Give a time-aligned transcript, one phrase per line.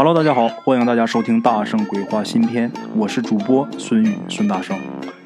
[0.00, 4.78] Hello，大家好，欢迎大家收听《大圣鬼话》新篇，我是主播孙宇孙大圣，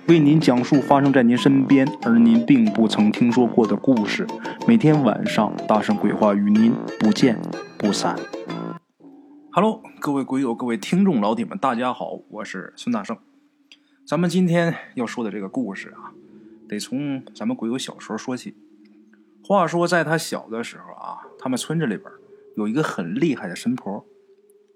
[0.09, 4.27] 为您讲述发生在您身边而您并不曾听说过的故事。
[4.67, 7.39] 每天晚上，《大圣鬼话》与您不见
[7.77, 8.19] 不散。
[9.51, 13.19] Hello，各位鬼友，各位听众老铁们，大家好，我是孙大圣。
[14.07, 16.17] 咱们今天要说的这个故事啊，
[16.67, 18.57] 得从咱们鬼友小时候说起。
[19.45, 22.11] 话说，在他小的时候啊，他们村子里边
[22.57, 24.07] 有一个很厉害的神婆。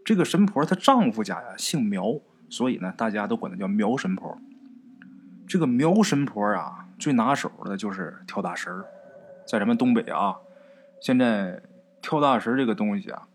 [0.07, 4.39] 这个神婆她丈夫家呀姓苗，所以呢大家都管她叫苗神婆。
[5.49, 8.73] 这个苗神婆啊最拿手的就是跳大神，
[9.45, 10.37] 在咱们东北啊，
[11.01, 11.61] 现在
[12.01, 13.27] 跳大神这个东西啊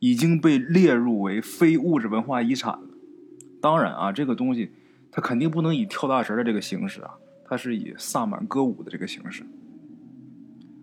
[0.00, 2.88] 已经被列入为非物质文化遗产了。
[3.62, 4.72] 当然啊，这个东西
[5.12, 9.46] 它肯定不能以跳大神的这个形式啊，它是以萨满歌舞的这个形式。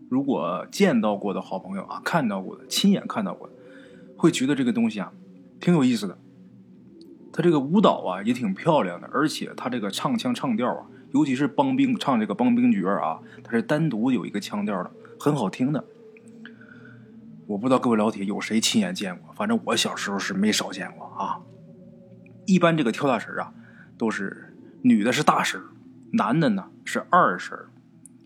[0.08, 3.54] 如果见到过的好朋友啊，看到过的，亲眼看到过的。
[4.24, 5.12] 会觉得这个东西啊，
[5.60, 6.18] 挺有意思的。
[7.34, 14.90] 他这个舞蹈啊也挺漂亮的，而且他这个唱腔唱调啊，尤其是帮兵唱这个帮兵角啊，他是单独有一个腔调的，
[15.20, 15.84] 很好听的。
[17.48, 21.42] 我不知道各位老铁有谁亲眼见过，反正我小时候是没少见过啊。
[22.46, 23.54] 一般这个跳大神啊，
[23.98, 25.62] 都是女的是大神，
[26.14, 27.60] 男的呢是二神，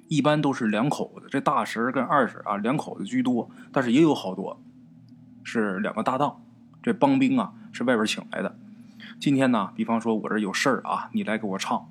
[0.10, 1.26] 一般都是两口子。
[1.28, 4.62] 这大神跟二神啊，两口子居多，但是也有好多。
[5.48, 6.42] 是两个搭档，
[6.84, 8.54] 这帮兵啊是外边请来的。
[9.18, 11.90] 今天呢，比方说我这有事儿啊，你来给我唱，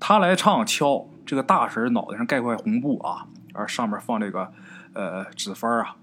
[0.00, 4.50] 他来唱敲这个大神脑袋上盖块红布啊，而上面放这个
[4.94, 5.96] 呃纸幡啊，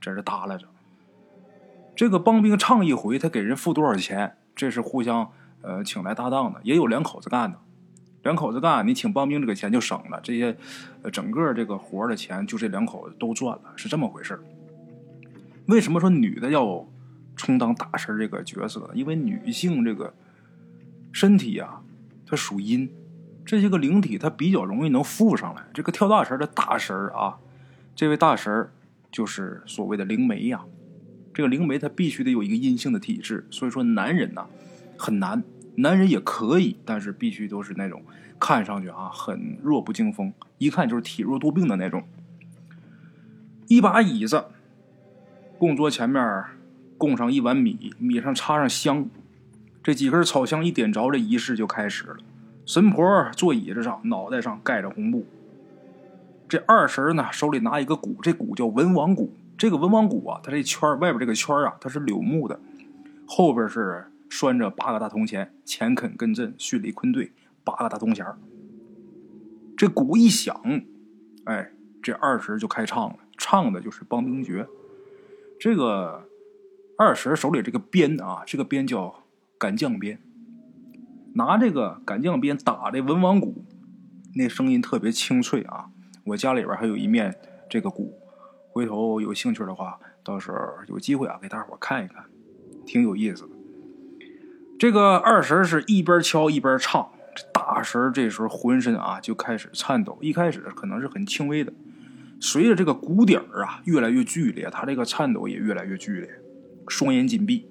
[0.00, 0.66] 这是耷拉着。
[1.94, 4.38] 这个帮兵唱一回，他给人付多少钱？
[4.56, 5.30] 这是互相
[5.60, 7.58] 呃请来搭档的，也有两口子干的。
[8.22, 10.56] 两口子干，你请帮兵这个钱就省了，这些
[11.02, 14.42] 呃整个这个活的钱就这两口子都赚了，是这么回事
[15.66, 16.86] 为什么说女的要
[17.36, 18.90] 充当大神这个角色？
[18.94, 20.14] 因为女性这个
[21.10, 21.82] 身体啊，
[22.26, 22.88] 它属阴，
[23.46, 25.64] 这些个灵体它比较容易能附上来。
[25.72, 27.38] 这个跳大神的大神啊，
[27.94, 28.68] 这位大神
[29.10, 30.64] 就是所谓的灵媒呀。
[31.32, 34.46] 这个灵媒他必须得有一个阴性的体质，所以说男人呐
[34.96, 35.42] 很难，
[35.76, 38.02] 男人也可以，但是必须都是那种
[38.38, 42.04] 看上去啊很弱不禁风，一看就是体弱多病的那种。
[43.66, 44.44] 一把椅子。
[45.58, 46.44] 供桌前面
[46.98, 49.06] 供上一碗米，米上插上香，
[49.82, 52.16] 这几根草香一点着，这仪式就开始了。
[52.66, 55.26] 神婆坐椅子上，脑袋上盖着红布。
[56.48, 59.32] 这二神呢，手里拿一个鼓，这鼓叫文王鼓。
[59.56, 62.58] 这个文王鼓啊，它这圈外边这个圈啊，它是柳木的，
[63.26, 67.32] 后边是拴着八个大铜钱，乾肯艮震巽离坤兑
[67.62, 68.26] 八个大铜钱。
[69.76, 70.60] 这鼓一响，
[71.44, 71.70] 哎，
[72.02, 74.66] 这二神就开唱了，唱的就是帮兵诀。
[75.64, 76.28] 这个
[76.98, 79.24] 二婶手里这个鞭啊，这个鞭叫
[79.56, 80.20] 赶将鞭，
[81.36, 83.64] 拿这个赶将鞭打这文王鼓，
[84.34, 85.86] 那声音特别清脆啊。
[86.26, 87.34] 我家里边还有一面
[87.70, 88.12] 这个鼓，
[88.72, 92.26] 回头有兴趣的话，到时候有机会啊，给大伙看一看，
[92.84, 93.56] 挺有意思的。
[94.78, 101.72] 这个二婶是一边敲一边唱，这大婶这时候浑身啊就开始颤抖，一开始可能是很轻微的。
[102.40, 106.28] 随着这个鼓点儿啊越来越剧烈，他这个颤抖也越来越剧烈，
[106.88, 107.66] 双眼紧闭，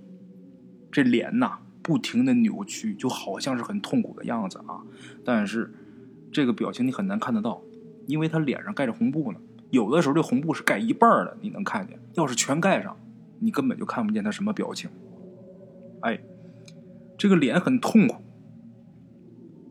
[0.91, 4.81] 这脸呐不停的扭曲，就好像是很痛苦的样子啊。
[5.23, 5.73] 但是
[6.31, 7.61] 这个表情你很难看得到，
[8.07, 9.39] 因为他脸上盖着红布呢。
[9.69, 12.95] 有的时候这红布是盖一半的，你能看见；要是全盖上，
[13.39, 14.89] 你根本就看不见他什么表情。
[16.01, 16.19] 哎，
[17.17, 18.21] 这个脸很痛苦，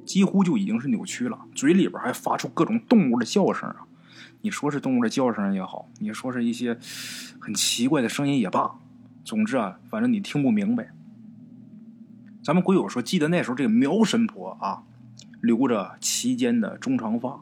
[0.04, 3.86] 几乎就已经是扭曲了，嘴里边还发出各种动物的叫声啊。
[4.42, 6.76] 你说是动物的叫声也好，你说是一些
[7.38, 8.74] 很奇怪的声音也罢，
[9.24, 10.92] 总之啊，反正你听不明白。
[12.42, 14.82] 咱们鬼友说，记得那时候这个苗神婆啊，
[15.40, 17.40] 留着齐肩的中长发，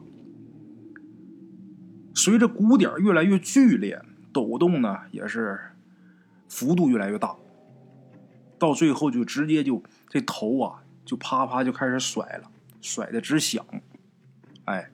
[2.13, 3.99] 随着鼓点越来越剧烈，
[4.31, 5.59] 抖动呢也是
[6.47, 7.35] 幅度越来越大，
[8.59, 13.65] 到最后就直接就这头啊就啪啪就开始甩了，甩的直响，
[14.65, 14.91] 哎。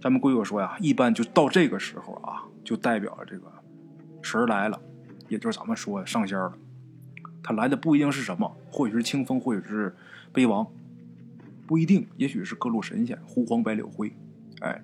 [0.00, 3.52] 咱们鬼友说呀，一般就到这个时候啊，就代表了这个
[4.22, 4.80] 神来了，
[5.28, 6.54] 也就是咱们说上仙了。
[7.42, 9.94] 他来的不一定是什么，或许是清风，或许是
[10.32, 10.66] 碑王，
[11.66, 14.10] 不一定，也许是各路神仙，狐黄白柳灰。
[14.60, 14.82] 哎，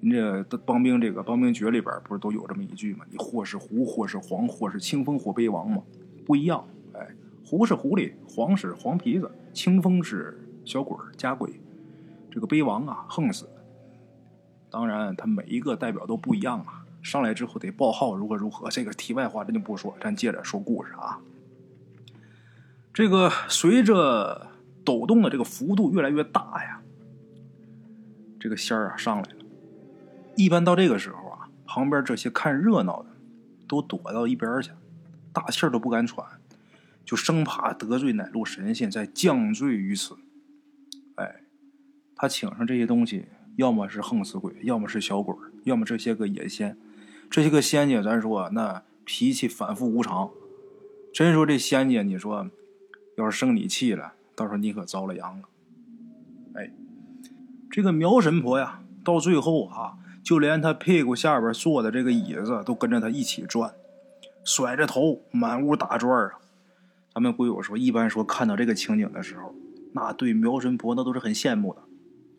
[0.00, 3.04] 您这帮兵这个帮兵诀里边不是都有这么一句吗？
[3.10, 5.82] 你或是狐，或是黄，或是清风，或碑王嘛，
[6.24, 6.66] 不一样。
[6.94, 7.06] 哎，
[7.44, 11.60] 狐是狐狸，黄是黄皮子，清风是小鬼儿家鬼，
[12.30, 13.46] 这个碑王啊，横死。
[14.70, 16.84] 当然，他每一个代表都不一样啊。
[17.02, 18.68] 上来之后得报号，如何如何。
[18.68, 21.20] 这个题外话，咱就不说，咱接着说故事啊。
[22.92, 24.48] 这个随着
[24.84, 26.80] 抖动的这个幅度越来越大呀，
[28.40, 29.44] 这个仙儿啊上来了。
[30.34, 33.08] 一般到这个时候啊，旁边这些看热闹的
[33.68, 34.70] 都躲到一边去，
[35.32, 36.26] 大气都不敢喘，
[37.04, 40.16] 就生怕得罪哪路神仙再降罪于此。
[41.14, 41.36] 哎，
[42.16, 46.78] 他请上这些东西，要么是横死鬼，要么是小鬼，要么这些个野仙。
[47.28, 50.30] 这些个仙姐，咱说那脾气反复无常，
[51.12, 52.48] 真说这仙姐，你说
[53.16, 55.48] 要是生你气了，到时候你可遭了殃了。
[56.54, 56.70] 哎，
[57.70, 59.98] 这个苗神婆呀，到最后啊。
[60.26, 63.72] 就连她屁股下边坐的这个椅子都跟着她一起转，
[64.44, 66.32] 甩着头满屋打转啊！
[67.14, 69.54] 咱们鬼友说，一般说看到这个情景的时候，
[69.92, 71.82] 那对苗神婆那都是很羡慕的。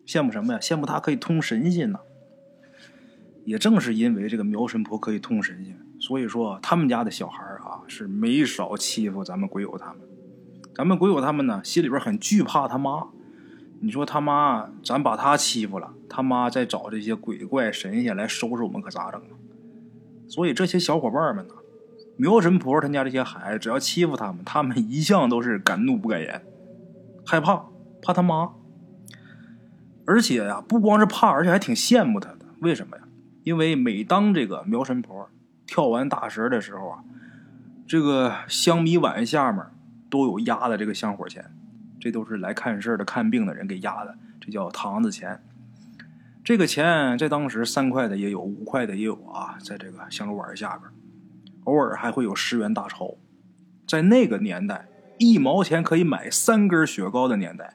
[0.08, 0.58] 羡慕什么呀？
[0.58, 2.00] 羡慕他可以通神仙呢。
[3.44, 10.00] 也正是因为这个苗神婆可以通神仙，所以说他们家的小孩啊是没少欺负咱们鬼友他们。
[10.74, 13.08] 咱们鬼友他们呢心里边很惧怕他妈。
[13.80, 19.36] 你说他妈，咱把他欺负了，他妈再找这些鬼怪神仙来收拾我们，可咋整啊？
[20.26, 21.54] 所以这些小伙伴们呢，
[22.16, 26.42] 苗神婆他家这些孩子，只要欺负他们，他们一向都是敢怒不敢言，
[27.24, 27.66] 害怕，
[28.02, 28.54] 怕他妈。
[30.08, 32.46] 而且呀，不光是怕，而且还挺羡慕他的。
[32.60, 33.02] 为什么呀？
[33.44, 35.28] 因为每当这个苗神婆
[35.66, 37.04] 跳完大神的时候啊，
[37.86, 39.62] 这个香米碗下面
[40.08, 41.52] 都有压的这个香火钱。
[42.00, 45.42] 这都是来看事的、看病的人给压的，这叫堂子钱。
[46.42, 50.90] 这个钱在当时三块的也有，五块的也有啊，在这个香炉碗下边，
[51.64, 53.16] 偶尔还会有十元大钞。
[53.86, 54.86] 在那个年代，
[55.18, 57.74] 一毛钱可以买三根雪糕的年代，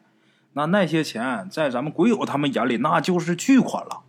[0.53, 4.01] 那那些钱在咱们鬼友他们眼里那就是巨款了。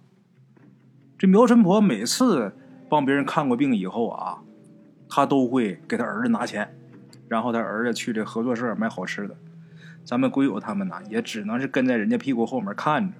[1.16, 2.54] 这苗神婆每次
[2.88, 4.42] 帮别人看过病以后啊，
[5.08, 6.76] 他都会给他儿子拿钱，
[7.28, 9.34] 然后他儿子去这合作社买好吃的。
[10.04, 13.14] 咱们鬼友他们呢，也只能是跟在人家屁股后面看着。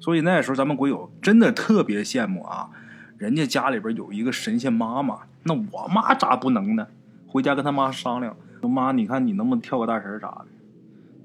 [0.00, 2.68] 所以那时候咱们鬼友真的特别羡慕啊，
[3.16, 6.86] 人家家里边有一个神仙妈妈，那我妈咋不能呢？
[7.26, 10.46] 回家跟他妈商量，说妈，你看你能不能跳个大神啥的？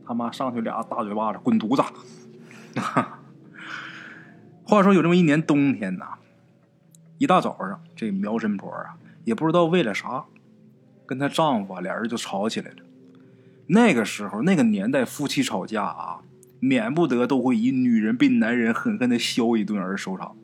[0.06, 1.84] 他妈上去俩大嘴巴子，滚犊子！
[4.66, 6.06] 话说有这么一年冬天呐，
[7.18, 10.26] 一大早上，这苗神婆啊，也不知道为了啥，
[11.06, 12.78] 跟她丈夫俩人就吵起来了。
[13.68, 16.22] 那个时候，那个年代，夫妻吵架啊，
[16.60, 20.36] 免不得都会以女人被男人狠狠的削一顿而收场。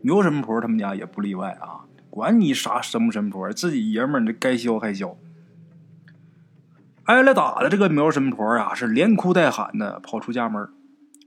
[0.00, 5.16] 苗神婆他们家也不例外啊，管你啥神不神婆，自己爷们儿，你该削还削。
[7.04, 10.68] 挨了打的这个苗神婆啊，是连哭带喊的跑出家门，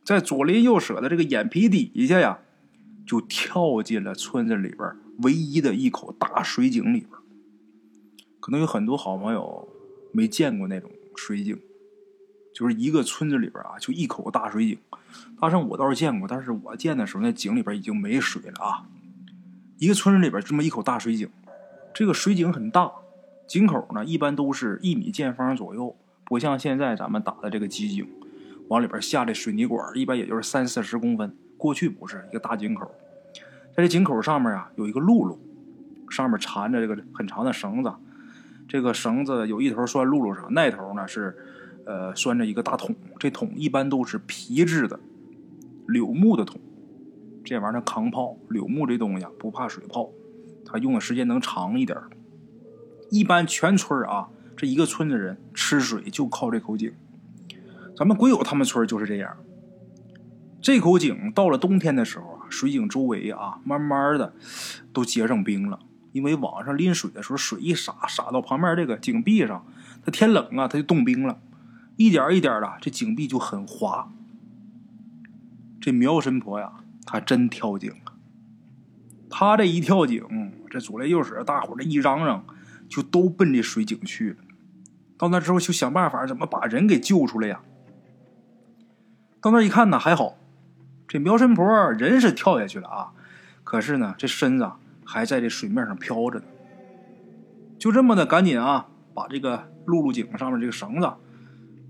[0.04, 2.39] 在左邻右舍的这个眼皮底下呀，
[3.06, 7.12] 就跳进了村子里边唯一的一口大水井里边。
[8.39, 9.68] 可能有很多好朋友
[10.12, 10.89] 没见过那种。
[11.18, 11.57] 水井，
[12.54, 14.78] 就是一个村子里边啊，就一口大水井。
[15.39, 18.83] 大圣我倒是见过，但是我见的时候，那井里边已经没水了啊。
[19.78, 21.30] 一个村子里边这么一口大水井，
[21.94, 22.92] 这个水井很大，
[23.47, 25.95] 井口呢一般都是一米见方左右，
[26.25, 28.07] 不像现在咱们打的这个机井，
[28.69, 31.36] 往里边下的水泥管一般也就是三四十公分。
[31.57, 32.92] 过去不是一个大井口，
[33.75, 35.38] 在这井口上面啊有一个辘轳，
[36.09, 37.94] 上面缠着这个很长的绳子。
[38.68, 41.37] 这个绳子有一头拴辘轳上，那头呢是，
[41.85, 42.95] 呃，拴着一个大桶。
[43.19, 44.99] 这桶一般都是皮质的，
[45.87, 46.59] 柳木的桶。
[47.44, 50.09] 这玩意儿抗泡，柳木这东西不怕水泡，
[50.66, 51.95] 它用的时间能长一点。
[53.09, 56.94] 一般全村啊，这一个村子人吃水就靠这口井。
[57.95, 59.38] 咱们鬼友他们村就是这样。
[60.62, 64.33] 这口井到了冬天的时候啊，水井周围啊，慢慢的
[64.92, 65.80] 都结上冰了。
[66.12, 69.66] 因为往上拎水的时候，水一洒，洒到旁边这个井壁上，
[70.04, 71.40] 它天冷啊，它就冻冰了，
[71.97, 74.09] 一点一点的，这井壁就很滑。
[75.81, 76.71] 这苗神婆呀，
[77.06, 78.16] 她真跳井啊！
[79.30, 80.24] 她这一跳井，
[80.69, 82.45] 这左邻右舍大伙这一嚷嚷，
[82.87, 84.37] 就都奔这水井去了。
[85.18, 87.61] 到那之后，就想办法怎么把人给救出来呀？
[89.42, 90.37] 到那一看呢，还好，
[91.07, 93.13] 这苗神婆人是跳下去了啊，
[93.63, 94.71] 可是呢，这身子。
[95.07, 96.45] 还在这水面上飘着呢，
[97.77, 101.07] 就这么的，赶紧啊，把这个辘轳井上面这个绳子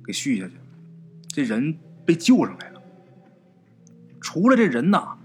[0.04, 0.56] 给续下去。
[1.30, 2.82] 这人被救上来了。
[4.20, 5.16] 除了这人呐，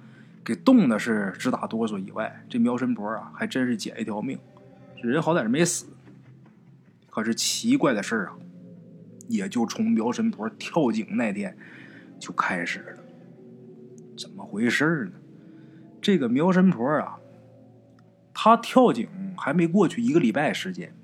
[0.44, 4.38] 给冻的是直打哆嗦以外，这苗神婆啊，还真是捡一条命。
[5.08, 5.86] 人好歹是没死，
[7.08, 8.36] 可是奇怪的事啊，
[9.28, 11.56] 也就从苗神婆跳井那天
[12.18, 13.02] 就开始了。
[14.18, 15.12] 怎么回事呢？
[16.00, 17.16] 这个苗神婆啊。
[18.32, 20.94] 他跳井还没过去一个礼拜时间，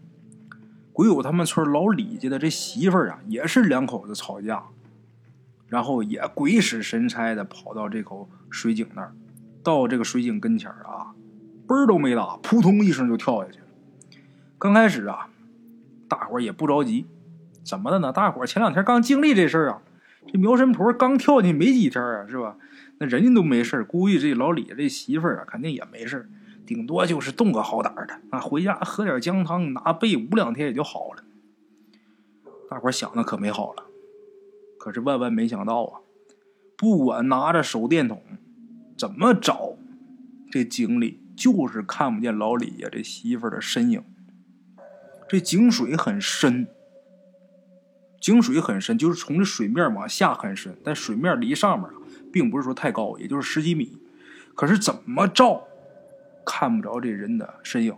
[0.93, 4.63] 鬼友他们村老李家的这媳妇儿啊，也是两口子吵架，
[5.67, 9.13] 然后也鬼使神差的跑到这口水井那儿，
[9.63, 11.15] 到这个水井跟前儿啊，
[11.67, 13.59] 嘣儿都没打，扑通一声就跳下去。
[14.59, 15.29] 刚开始啊，
[16.09, 17.07] 大伙儿也不着急，
[17.63, 18.13] 怎么的呢？
[18.13, 19.83] 大伙儿前两天刚经历这事儿啊，
[20.27, 22.57] 这苗神婆刚跳进没几天啊，是吧？
[22.99, 26.29] 那人家都没事估计这老李家这媳妇儿啊，肯定也没事
[26.65, 31.23] 顶多就是动个好胆的，啊，回家喝点姜汤，拿被捂两天也就好了。
[32.71, 33.85] 大伙想的可美好了，
[34.79, 36.01] 可是万万没想到啊！
[36.77, 38.23] 不管拿着手电筒
[38.97, 39.77] 怎么找，
[40.51, 44.03] 这井里就是看不见老李呀这媳妇儿的身影。
[45.29, 46.67] 这井水很深，
[48.21, 51.89] 井水很深，就是从这水面往下很深，但水面离上面
[52.33, 53.99] 并不是说太高，也就是十几米。
[54.55, 55.63] 可是怎么照？
[56.49, 57.93] 看不着这人的身影，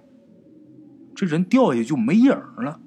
[1.15, 2.81] 这人掉下去就没影了。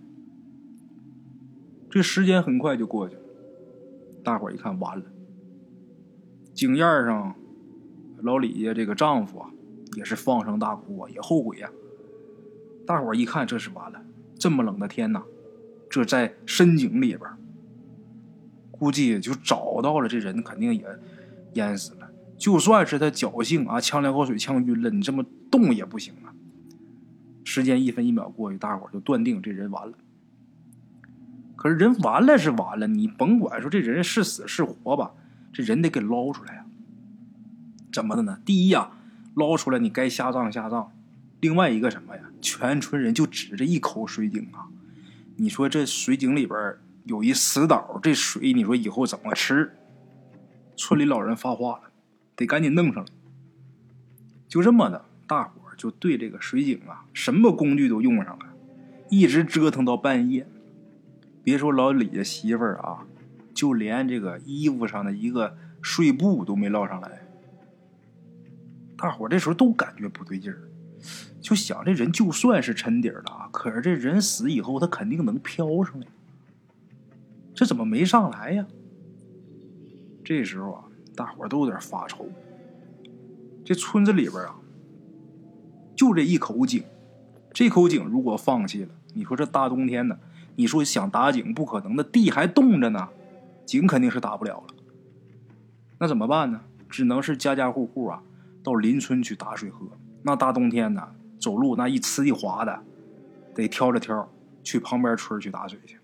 [1.87, 3.21] 这时间很快就过去了，
[4.23, 5.05] 大伙一看完了。
[6.55, 7.35] 井沿上，
[8.23, 9.51] 老李家这个丈夫啊，
[9.95, 11.69] 也是放声大哭啊，也后悔呀。
[12.87, 14.03] 大伙一看，这是完了，
[14.41, 15.21] 这么冷的天呐，
[15.87, 17.21] 这在深井里边，
[18.71, 20.83] 估计就找到了这人，肯定也
[21.53, 22.09] 淹死了。
[22.39, 26.33] 就算是他侥幸啊，呛两口水呛晕了，你这么动也不行啊。
[27.43, 29.93] 时间一分一秒过去，大伙就断定这人完了。
[31.55, 35.11] 可是人完了是完了，你甭管说这人是死是活吧，
[35.53, 36.65] 这人得给捞出来呀。
[37.93, 38.39] 怎么的呢？
[38.43, 38.89] 第一呀，
[39.35, 40.91] 捞出来你该下葬下葬；
[41.41, 42.23] 另外一个什么呀？
[42.39, 44.69] 全村人就指着一口水井啊，
[45.35, 49.75] 你说这水井里边有一死岛，这水你说以后怎么吃？
[50.77, 51.91] 村里老人发话了。
[52.33, 53.11] 得赶紧弄上来，
[54.47, 58.45] 就这么的，大伙就对这个水井啊，什么工具都用上了，
[59.09, 60.47] 一直折腾到半夜。
[61.43, 63.05] 别说老李家媳妇儿啊，
[63.53, 67.27] 就连这个衣服上的一个睡布都没捞上来。
[68.97, 70.63] 大伙这时候都感觉不对劲儿，
[71.41, 76.07] 就想这人就算是沉底儿了，可是这人死以后他肯定能飘上来，
[77.53, 78.65] 这怎么没上来呀？
[80.23, 80.85] 这时候啊。
[81.13, 82.25] 大伙都有点发愁。
[83.65, 84.55] 这村子里边啊，
[85.93, 86.83] 就这一口井，
[87.53, 90.17] 这口井如果放弃了，你说这大冬天的，
[90.55, 93.09] 你说想打井不可能的，地还冻着呢，
[93.65, 94.73] 井肯定是打不了了。
[95.99, 96.61] 那怎么办呢？
[96.89, 98.23] 只能是家家户户啊，
[98.63, 99.85] 到邻村去打水喝。
[100.23, 102.83] 那大冬天的，走路那一呲一滑的，
[103.55, 104.31] 得挑着挑
[104.63, 105.97] 去旁边村去打水去。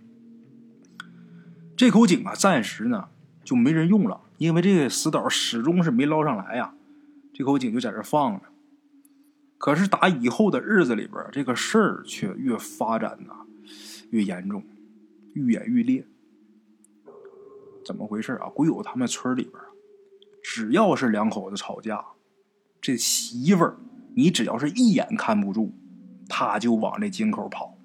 [1.77, 3.07] 这口井啊，暂时呢
[3.43, 4.19] 就没人用了。
[4.39, 6.73] 因为这个死岛始终是没捞上来呀，
[7.33, 8.41] 这口井就在这放着。
[9.57, 13.33] 可是打以后的日子里边，这个事儿却越发展呐
[14.11, 14.63] 越严重，
[15.33, 16.05] 愈演愈烈。
[17.83, 18.49] 怎么回事啊？
[18.49, 19.55] 鬼友他们村里边，
[20.43, 22.05] 只要是两口子吵架，
[22.79, 23.77] 这媳妇儿
[24.17, 25.73] 你只要是一眼看不住，
[26.27, 27.77] 他就往这井口跑，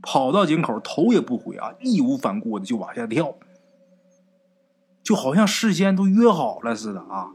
[0.00, 3.34] 跑到井口头也不回啊，义无反顾的就往下跳。
[5.02, 7.32] 就好像事先都约好了似的啊！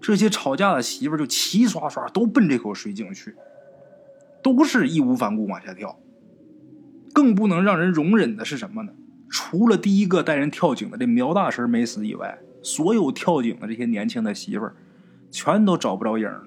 [0.00, 3.36] 这些吵架的媳妇就齐刷刷都奔这口水井去，
[4.42, 6.00] 都是义无反顾往下跳。
[7.12, 8.94] 更不能让人容忍的是什么呢？
[9.28, 14.74] 除了第一个带人跳井的这苗大神没死以外，所有跳井的这些年轻的媳妇儿，
[15.30, 16.46] 全都找不着影了。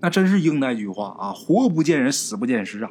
[0.00, 2.90] 那真是应那句话啊：“活不见人，死不见尸啊！”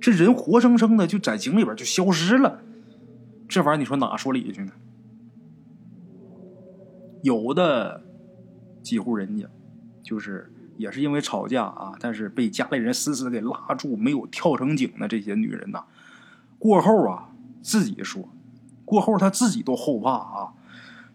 [0.00, 2.60] 这人活生生的就在井里边就消失了。
[3.48, 4.72] 这玩意儿你说哪说理去呢？
[7.22, 8.02] 有的
[8.82, 9.46] 几户人家，
[10.02, 15.84] 就是也是因为吵架啊，但是被家里人死死给拉住，没有跳成井的这些女人呐，
[16.58, 17.28] 过后啊
[17.62, 18.28] 自己说，
[18.84, 20.52] 过后她自己都后怕啊，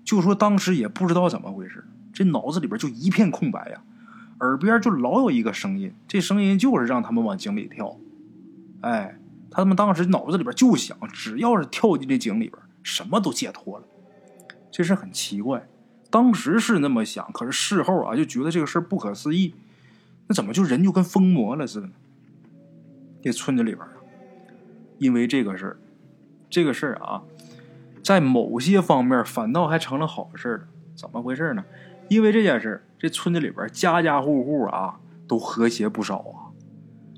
[0.06, 1.84] 就说当时也不知道怎么回事，
[2.14, 3.84] 这脑子里边就一片空白呀，
[4.39, 7.98] 耳边就老有一个声音，这声音就是让他们往井里跳，
[8.82, 9.17] 哎。
[9.50, 13.86] 他们当时脑子里边就想，只要是跳进这井里边，什么都解脱了。
[14.70, 15.67] 这事很奇怪，
[16.12, 19.56] 当时是那么想，可是事后啊，就觉得这个事不可思议。
[20.27, 21.94] 那怎么就人就跟疯魔了似的呢？
[23.24, 23.94] 这村子里边啊，
[25.00, 25.77] 因为这个事儿，
[26.50, 27.24] 这个事儿啊，
[28.03, 30.67] 在某些方面反倒还成了好事了。
[30.94, 31.63] 怎么回事呢？
[32.10, 36.48] 因为这件事这村子里边家家户户啊都和谐不少啊。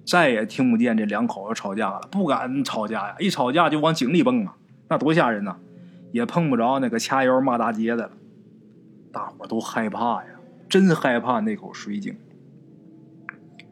[0.06, 3.16] 再也听不见这两口子吵架了，不敢吵架呀！
[3.20, 4.56] 一吵架就往井里蹦啊，
[4.88, 5.58] 那多吓人呐！
[6.12, 8.12] 也碰不着那个掐腰骂大街的了，
[9.12, 10.30] 大伙都害怕呀，
[10.68, 12.18] 真害怕那口水井。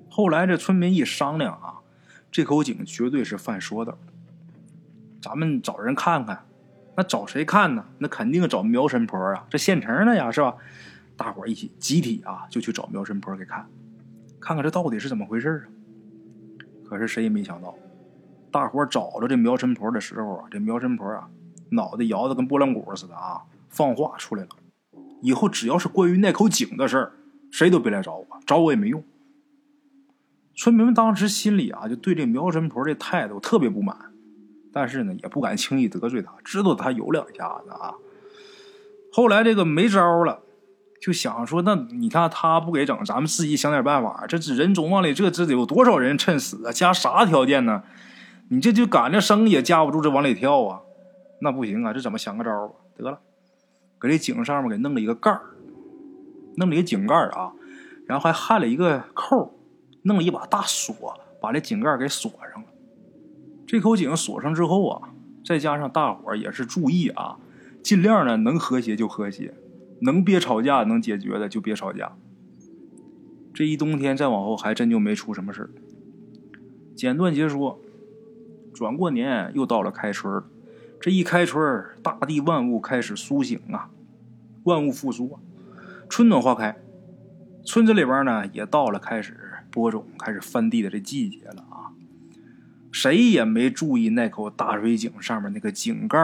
[0.08, 1.82] 后来这村民一商量啊，
[2.32, 3.98] 这口井绝对是犯说的。
[5.20, 6.46] 咱们找人看看，
[6.96, 7.84] 那找谁看呢？
[7.98, 10.56] 那肯定找苗神婆啊，这现成的呀，是吧？
[11.18, 13.68] 大伙一起集体啊，就去找苗神婆给看，
[14.40, 15.66] 看看这到底是怎么回事啊。
[16.86, 17.76] 可是谁也没想到，
[18.52, 21.28] 大伙找着这苗神婆的时候啊，这苗神婆啊，
[21.72, 24.50] 脑袋摇的跟拨浪鼓似的啊，放话出来了：
[25.22, 27.12] 以后只要是关于那口井的事儿，
[27.52, 29.04] 谁都别来找我，找我也没用。
[30.56, 34.14] 村民们当时心里啊，就对这苗神婆这态度特别不满，
[34.72, 37.96] 但是呢，也不敢轻易得罪他，知道他有两下子啊。
[39.12, 40.44] 后来这个没招了。
[41.00, 44.26] 就想说，那你看他不给整，咱们自己想点办法。
[44.28, 46.72] 这人总往里，这这得有多少人趁死啊？
[46.72, 47.84] 加啥条件呢？
[48.50, 50.82] 你这就赶着生也架不住这往里跳啊！
[51.42, 52.76] 那不行啊，这怎么想个招？
[52.96, 53.20] 得了，
[54.00, 55.42] 搁这井上面给弄了一个盖儿，
[56.56, 57.52] 弄了一个井盖啊，
[58.08, 59.54] 然后还焊了一个扣，
[60.04, 62.68] 弄了一把大锁，把这井盖给锁上了。
[63.68, 65.10] 这口井锁上之后啊，
[65.46, 67.38] 再加上大伙也是注意啊，
[67.84, 69.54] 尽量呢能和谐就和谐。
[70.02, 72.14] 能别吵架能解决的就别吵架。
[73.54, 75.70] 这一冬天再往后还真就没出什么事
[76.96, 77.80] 简短截说，
[78.74, 80.44] 转过年又到了开春
[81.00, 83.90] 这一开春大地万物开始苏醒啊，
[84.64, 85.40] 万物复苏啊，
[86.10, 86.78] 春暖花开。
[87.66, 89.38] 村子里边呢也到了开始
[89.72, 91.94] 播种、开始翻地的这季节了啊。
[92.92, 96.18] 谁也没注意那口大水井上面那个井盖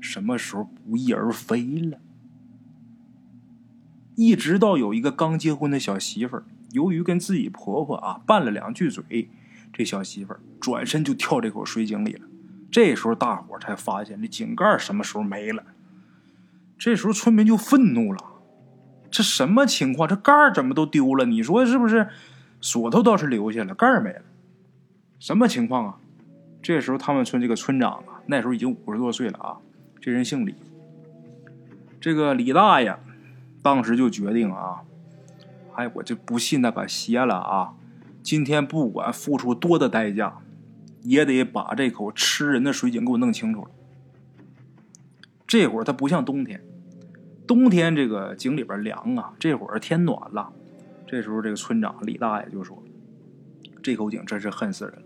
[0.00, 1.98] 什么时候不翼而飞了。
[4.14, 9.28] 一直到有一个刚结婚的小媳妇儿，由于跟自己婆婆啊拌了两句嘴，
[9.72, 12.20] 这小媳妇儿转身就跳这口水井里了。
[12.70, 15.64] 这时候大伙才发现这井盖什么时候没了。
[16.78, 18.22] 这时候村民就愤怒了：
[19.10, 20.08] 这什么情况？
[20.08, 21.24] 这盖怎么都丢了？
[21.24, 22.08] 你说是不是？
[22.60, 24.22] 锁头倒是留下了，盖没了，
[25.18, 25.98] 什么情况啊？
[26.62, 29.56] 这时候他们村这个村长啊，那时候已经五十多岁了啊，
[30.00, 30.54] 这人姓李，
[32.00, 32.96] 这个李大爷。
[33.62, 34.82] 当时就决定啊，
[35.74, 37.74] 哎，我就不信那个邪了啊！
[38.20, 40.38] 今天不管付出多的代价，
[41.02, 43.70] 也得把这口吃人的水井给我弄清楚了。
[45.46, 46.60] 这会儿它不像冬天，
[47.46, 50.52] 冬天这个井里边凉啊，这会儿天暖了。
[51.06, 52.82] 这时候这个村长李大爷就说
[53.82, 55.02] ：“这口井真是恨死人了，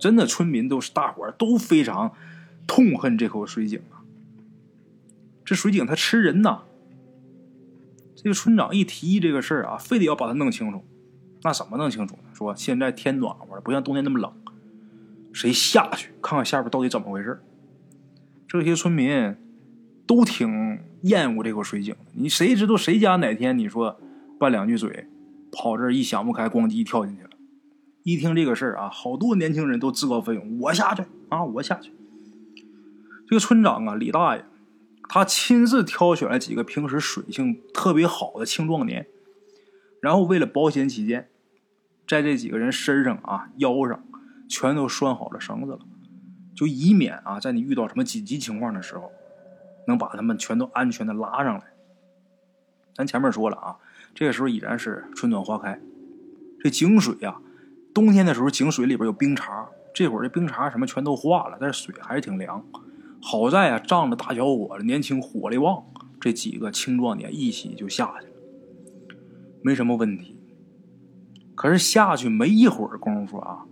[0.00, 2.12] 真的，村民都是大伙儿都非常
[2.66, 4.02] 痛恨这口水井啊。
[5.44, 6.62] 这水井它吃人呐！”
[8.22, 10.84] 这个村长一提议这个事儿啊，非得要把它弄清楚。
[11.42, 12.22] 那怎么弄清楚呢？
[12.32, 14.32] 说现在天暖和了，不像冬天那么冷。
[15.32, 17.42] 谁下去看看下边到底怎么回事？
[18.46, 19.34] 这些村民
[20.06, 22.12] 都挺厌恶这口水井的。
[22.12, 23.98] 你谁知道谁家哪天你说
[24.38, 25.08] 拌两句嘴，
[25.50, 27.30] 跑这一想不开，咣叽跳进去了。
[28.04, 31.90] 一听这个事儿啊，好多年轻人都自告奋勇，我下去啊，我下去。
[33.26, 34.44] 这个村长啊，李大爷。
[35.14, 39.06] 他亲自挑选了几个平时水性特别好的青壮年，
[40.00, 41.28] 然后为了保险起见，
[42.08, 44.02] 在这几个人身上啊、腰上
[44.48, 45.80] 全都拴好了绳子了，
[46.54, 49.12] 就以免啊，在你遇到什么紧急情况的时候，
[49.86, 51.74] 能把他们全都安全的拉上来。
[52.94, 53.76] 咱前面说了啊，
[54.14, 55.78] 这个时候已然是春暖花开，
[56.58, 57.38] 这井水呀，
[57.92, 62.64] 冬天的时候井水里边有冰碴，这会儿这冰碴什么全都化了，但是水还是挺凉。
[63.24, 65.84] 好在啊，仗着大小伙子年轻，火力旺，
[66.20, 68.32] 这几个青壮年一起就下去了，
[69.62, 70.36] 没什么问题。
[71.54, 73.64] 可是下去没一会儿功夫啊，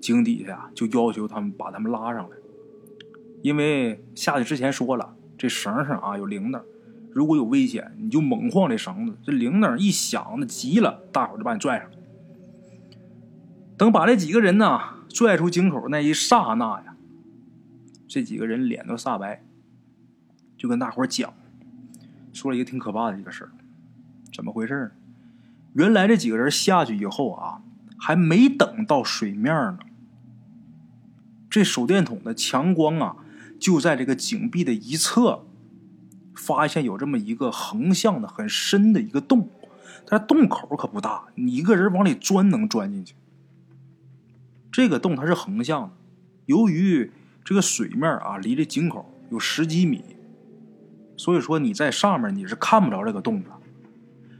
[0.00, 2.36] 井底下就要求他们把他们拉上来，
[3.42, 6.60] 因为下去之前说了，这绳上啊有铃铛，
[7.12, 11.88] 如果有危险，你就猛晃这绳子，这铃铛一响，那急了，大伙就把你拽上。
[13.78, 16.95] 等把这几个人呢拽出井口那一刹那呀。
[18.08, 19.42] 这几个人脸都煞白，
[20.56, 21.34] 就跟大伙讲，
[22.32, 23.50] 说了一个挺可怕的一个事儿。
[24.32, 24.90] 怎么回事呢？
[25.74, 27.62] 原来这几个人下去以后啊，
[27.98, 29.78] 还没等到水面呢，
[31.50, 33.16] 这手电筒的强光啊，
[33.58, 35.44] 就在这个井壁的一侧，
[36.34, 39.50] 发现有这么一个横向的很深的一个洞，
[40.06, 43.16] 但是洞口可不大，你一个人往里钻能钻进去。
[44.70, 45.94] 这个洞它是横向的，
[46.46, 47.10] 由于。
[47.46, 50.04] 这个水面啊，离这井口有十几米，
[51.16, 53.50] 所以说你在上面你是看不着这个洞的。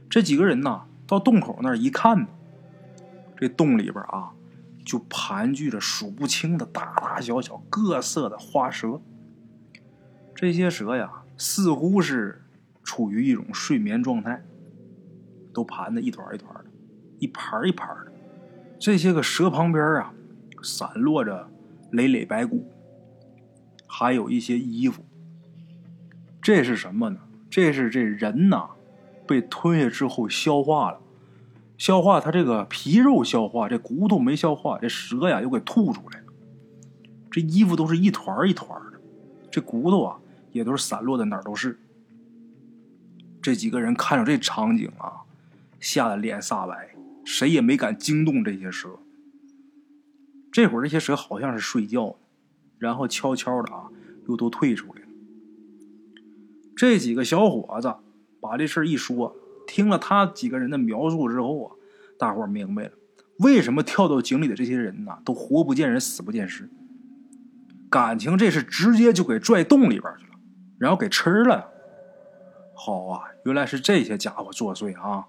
[0.09, 2.27] 这几个人呢，到洞口那儿一看，
[3.37, 4.33] 这洞里边啊，
[4.83, 8.99] 就盘踞着数不清的大大小小、各色的花蛇。
[10.35, 12.43] 这些蛇呀，似乎是
[12.83, 14.43] 处于一种睡眠状态，
[15.53, 16.65] 都盘的一团一团的，
[17.19, 18.11] 一盘一盘的。
[18.77, 20.13] 这些个蛇旁边啊，
[20.61, 21.49] 散落着
[21.91, 22.69] 累累白骨，
[23.87, 25.03] 还有一些衣服。
[26.41, 27.19] 这是什么呢？
[27.49, 28.69] 这是这人呐，
[29.25, 30.99] 被吞下之后消化了，
[31.77, 36.25] 消化他这个皮肉消化，这骨头没消化，这蛇呀又给吐出来了。
[37.31, 38.99] 这衣服都是一团一团的，
[39.49, 40.19] 这骨头啊
[40.51, 41.79] 也都是散落的哪儿都是。
[43.41, 45.23] 这几个人看着这场景啊，
[45.79, 48.89] 吓得脸煞白，谁也没敢惊动这些蛇。
[50.51, 52.15] 这会儿这些蛇好像是睡觉，
[52.79, 53.87] 然后悄悄的啊
[54.27, 55.07] 又都退出来了。
[56.75, 57.95] 这几个小伙子
[58.39, 59.35] 把这事一说，
[59.65, 61.75] 听了他几个人的描述之后啊，
[62.19, 62.91] 大伙明白了，
[63.39, 66.69] 为什么跳到井里的这些人呢都活不见人，死不见尸。
[67.89, 70.33] 感情这是直接就给拽洞里边去了，
[70.77, 71.69] 然后给吃了。
[72.75, 75.25] 好啊，原来是这些家伙作祟啊！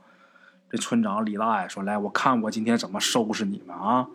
[0.70, 4.10] 这村长李大爷说：“来，我看我今天怎么收拾你们啊！”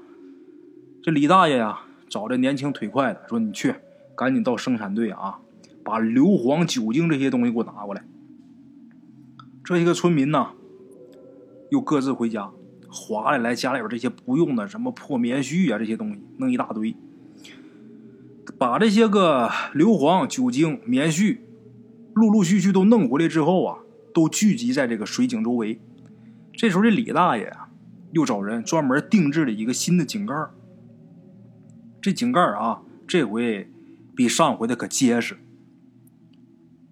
[1.02, 1.82] 这李大爷呀，
[2.14, 3.74] 找这年轻腿快的说：“你去，
[4.16, 5.40] 赶紧到生产队啊，
[5.84, 8.04] 把硫磺、酒精这些东西给我拿过来。”
[9.66, 10.52] 这些个村民呢，
[11.72, 12.52] 又各自回家，
[12.88, 16.96] 划来来家里边这些不用的什么破棉絮啊，这些东西弄一大堆，
[18.60, 21.40] 把这些个硫磺、酒精、棉絮。
[22.14, 23.80] 陆陆续续都弄回来之后啊，
[24.14, 25.80] 都聚集在这个水井周围。
[26.52, 27.70] 这时候，这李大爷啊，
[28.12, 30.36] 又找人专门定制了一个新的井盖。
[32.04, 33.72] 这井盖啊，这回
[34.14, 35.40] 比上回的可结实。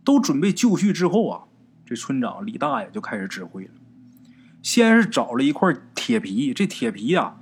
[0.06, 1.44] 都准备就绪之后啊，
[1.86, 3.72] 这村长李大爷就开始指挥了。
[4.64, 7.38] 先是找了一块铁皮，这铁皮啊，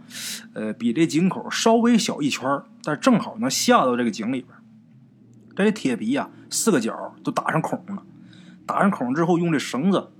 [0.53, 4.57] 呃，比这井口稍微小一圈但正好能下到这个井里边。
[5.55, 8.03] 这铁皮呀，四个角都打上孔了。
[8.65, 10.11] 打上孔之后，用这绳子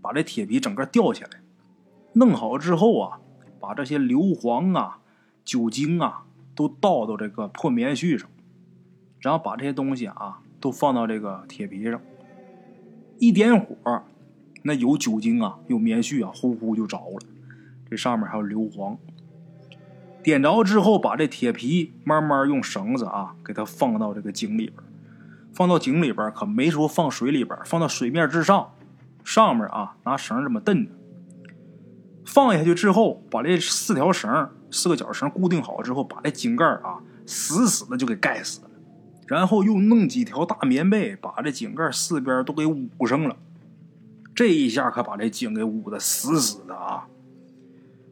[0.00, 1.42] 把这铁皮整个吊起来。
[2.14, 3.18] 弄好之后啊，
[3.60, 5.00] 把这些硫磺啊、
[5.44, 6.23] 酒精啊
[6.54, 8.28] 都倒到这个破棉絮上，
[9.20, 12.00] 然后把这些东西啊都放到这个铁皮上。
[13.18, 14.02] 一点火，
[14.62, 17.26] 那有酒精啊，有棉絮啊，呼呼就着了。
[17.88, 18.96] 这上面还有硫磺。
[20.22, 24.76] 点着之后，把这铁皮慢慢用绳子啊，给它放到这个井里边。
[25.52, 28.72] 放到井里边可没说放水里边，放到水面之上，
[29.22, 30.90] 上面啊拿绳这么蹬着。
[32.34, 38.70] 放下去之后，把这四条绳、四个角绳固定好之后，把这井盖啊死死的就给盖死了。
[39.28, 43.36] 然后又弄几条大棉被，把这井盖四边都给捂上了。
[44.34, 47.06] 这一下可把这井给捂得死死的啊！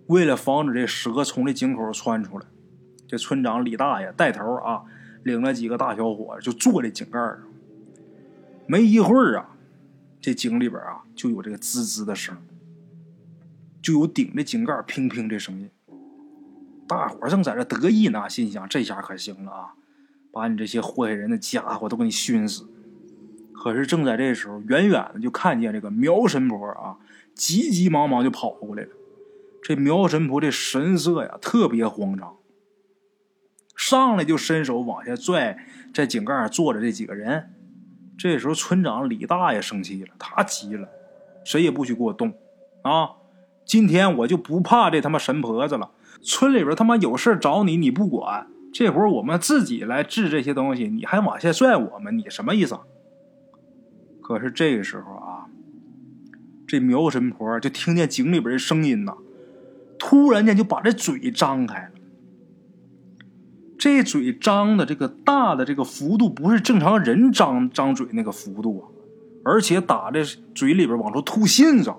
[0.06, 2.46] 为了防止这蛇从这井口窜出来，
[3.08, 4.82] 这村长李大爷带头啊，
[5.24, 7.38] 领了几个大小伙就坐这井盖上。
[8.68, 9.56] 没一会儿啊，
[10.20, 12.36] 这井里边啊就有这个滋滋的声，
[13.82, 15.68] 就有顶着井盖乒乒这声音。
[16.86, 19.74] 大伙正在这得意呢，心想这下可行了啊，
[20.30, 22.68] 把你这些祸害人的家伙都给你熏死。
[23.52, 26.98] 可是正在这时候，远远的就看见这个苗神婆啊，
[27.34, 28.90] 急急忙忙就跑过来了。
[29.62, 32.36] 这苗神婆这神色呀，特别慌张，
[33.76, 35.64] 上来就伸手往下拽，
[35.94, 37.54] 在井盖上坐着这几个人。
[38.18, 40.88] 这时候村长李大爷生气了，他急了，
[41.44, 42.34] 谁也不许给我动
[42.82, 43.21] 啊！
[43.64, 45.90] 今天我就不怕这他妈神婆子了。
[46.20, 52.78] 村里边他妈有事找你，你不管，这会儿我们自己来治这些东西，你还往下拽我们，你什么意思？
[54.20, 55.46] 可是这个时候啊，
[56.66, 59.14] 这苗神婆就听见井里边的声音呐。
[59.98, 61.90] 突然间就把这嘴张开了，
[63.78, 68.84] 这嘴张的这个大的这个幅度不是正常人张张嘴那个幅度啊，
[69.44, 71.92] 而且打这嘴里边往出吐信子，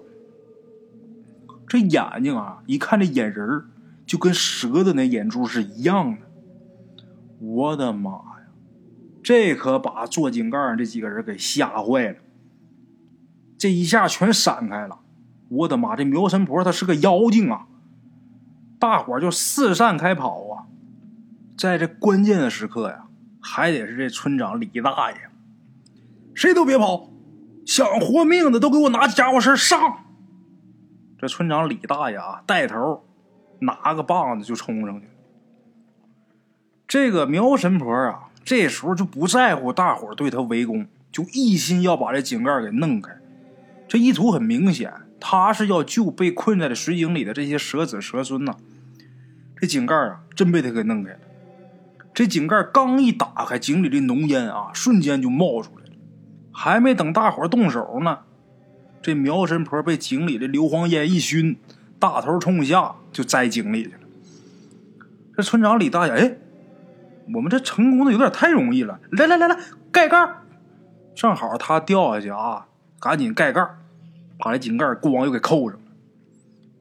[1.74, 3.66] 这眼睛啊，一看这眼仁
[4.06, 6.22] 就跟蛇的那眼珠是一样的。
[7.40, 8.46] 我的妈呀，
[9.24, 12.18] 这可把坐井盖上这几个人给吓坏了，
[13.58, 15.00] 这一下全闪开了。
[15.50, 17.66] 我的妈，这苗神婆她是个妖精啊！
[18.78, 20.70] 大伙就四散开跑啊！
[21.58, 23.06] 在这关键的时刻呀，
[23.42, 25.18] 还得是这村长李大爷，
[26.36, 27.10] 谁都别跑，
[27.66, 30.03] 想活命的都给我拿家伙事上！
[31.24, 33.02] 这村长李大爷啊，带头
[33.60, 35.08] 拿个棒子就冲上去。
[36.86, 43.16] 这个苗神婆啊，这时候就不在乎大伙对他围攻，就一心要把这井盖给弄开。
[43.88, 48.58] 这意图很明显，他是要救被困在这水井里的这些蛇子蛇孙呐。
[49.56, 51.20] 这井盖啊，真被他给弄开了。
[52.14, 55.92] 这井盖刚一打开，井里的浓烟啊，瞬间就冒出来了。
[56.52, 58.20] 还没等大伙动手呢，
[59.04, 61.58] 这苗神婆被井里的硫磺烟一熏，
[62.00, 63.98] 大头冲下就栽井里去了。
[65.36, 66.38] 这村长李大爷，哎，
[67.36, 68.98] 我们这成功的有点太容易了。
[69.12, 69.58] 来来来来，
[69.92, 70.38] 盖盖，
[71.13, 72.66] 正好他掉下去啊，
[73.02, 73.62] 赶紧盖盖，
[74.39, 75.80] 把这井盖咣又给扣上了。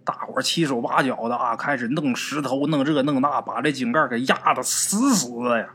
[0.04, 5.70] 大伙七手八脚的啊，开始弄石头，弄这弄那，把这井盖给压的死死的呀。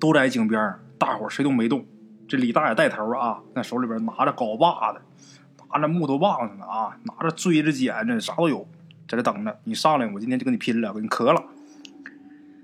[0.00, 1.86] 都在井边大伙谁都没动。
[2.30, 5.00] 这李大爷带头啊，那手里边拿着镐把子，
[5.68, 8.68] 拿着木头棒子呢啊，拿着锥子、剪子，啥都有，
[9.08, 11.44] 在这等着你上来，我今天就跟你拼了，跟你磕了。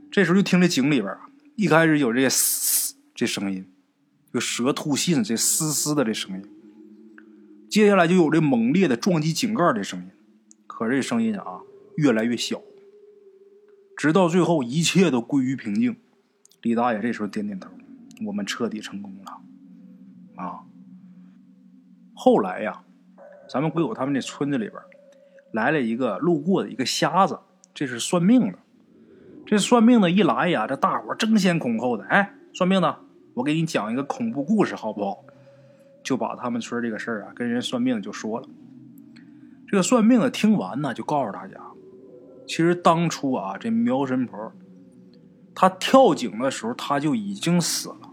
[0.08, 1.12] 这时候就听这井里边，
[1.56, 3.66] 一开始有这嘶这声音，
[4.32, 6.48] 就蛇吐信这嘶嘶的这声音。
[7.68, 10.10] 接下来就有这猛烈的撞击井盖的声音，
[10.68, 11.62] 可这声音啊
[11.96, 12.62] 越来越小，
[13.96, 15.96] 直到最后一切都归于平静。
[16.62, 17.68] 李大爷这时候点点头，
[18.26, 19.40] 我们彻底成功了。
[20.36, 20.60] 啊，
[22.14, 22.82] 后来呀，
[23.48, 24.80] 咱们鬼友他们这村子里边
[25.52, 27.38] 来了一个路过的一个瞎子，
[27.74, 28.58] 这是算命的。
[29.44, 32.98] 这算命的一来呀，这大伙争先恐后的，哎，算命的，
[33.34, 35.24] 我给你讲一个恐怖故事好不好？
[36.02, 38.48] 就把他们村这个事儿啊，跟人算命的就说了。
[39.68, 41.60] 这个算命的听完呢，就告诉大家，
[42.46, 44.52] 其实当初啊，这苗神婆
[45.54, 48.05] 她跳井的时候，她就已经死了。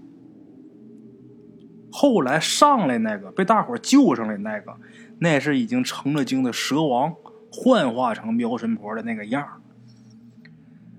[1.95, 4.75] 后来上来那个被大伙救上来那个，
[5.19, 7.13] 那是已经成了精的蛇王
[7.51, 9.47] 幻化成苗神婆的那个样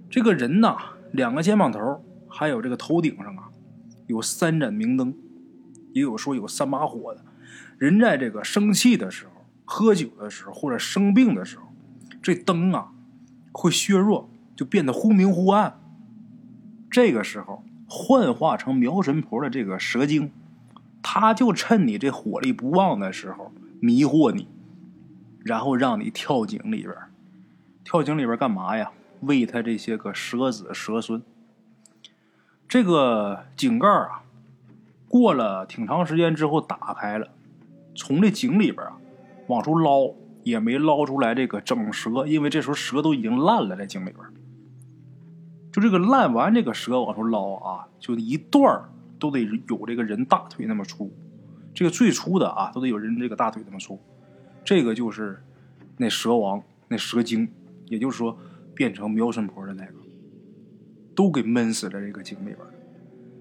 [0.09, 0.77] 这个人呐，
[1.11, 3.51] 两个肩膀头还有这个头顶上啊，
[4.07, 5.13] 有三盏明灯，
[5.93, 7.25] 也有说有三把火的。
[7.77, 9.33] 人在这个生气的时候、
[9.65, 11.65] 喝酒的时候或者生病的时候，
[12.23, 12.93] 这灯啊
[13.51, 15.81] 会削弱，就变得忽明忽暗。
[16.89, 20.31] 这个时候幻化成苗神婆的这个蛇精。
[21.07, 24.49] 他就趁你这火力不旺的时候迷惑你，
[25.45, 26.95] 然后让你跳井里边
[27.85, 28.91] 跳井里边干嘛呀？
[29.21, 31.23] 喂他这些个蛇子蛇孙。
[32.67, 34.23] 这个井盖啊，
[35.07, 37.29] 过了挺长时间之后打开了，
[37.95, 38.97] 从这井里边啊
[39.49, 44.25] 往出捞，也没捞出来这个整蛇，因为这时候蛇都已经烂了在井里边
[45.71, 48.89] 就这个烂完这个蛇往出捞啊，就一段。
[49.19, 51.13] 都得有这个人大腿那么粗，
[51.73, 54.01] 这个最粗的啊，都得有人这个大腿那么粗。
[54.65, 55.43] 这个就是
[55.97, 57.49] 那蛇王，那蛇精，
[57.87, 58.39] 也就是说
[58.75, 59.95] 变成苗神婆的那个，
[61.15, 62.59] 都给闷死在这个井里边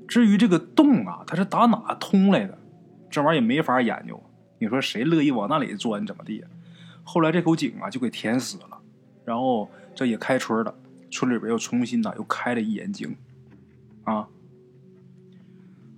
[0.08, 2.58] 至于这个洞啊，它是打哪通来的，
[3.10, 4.22] 这玩意儿也没法研究。
[4.60, 6.44] 你说谁乐意往那里钻，怎么地？
[7.04, 8.80] 后来这口井啊就给填死了，
[9.26, 10.76] 然后这也开春了，
[11.10, 13.16] 村里边又重新呢又开了一眼井，
[14.04, 14.28] 啊。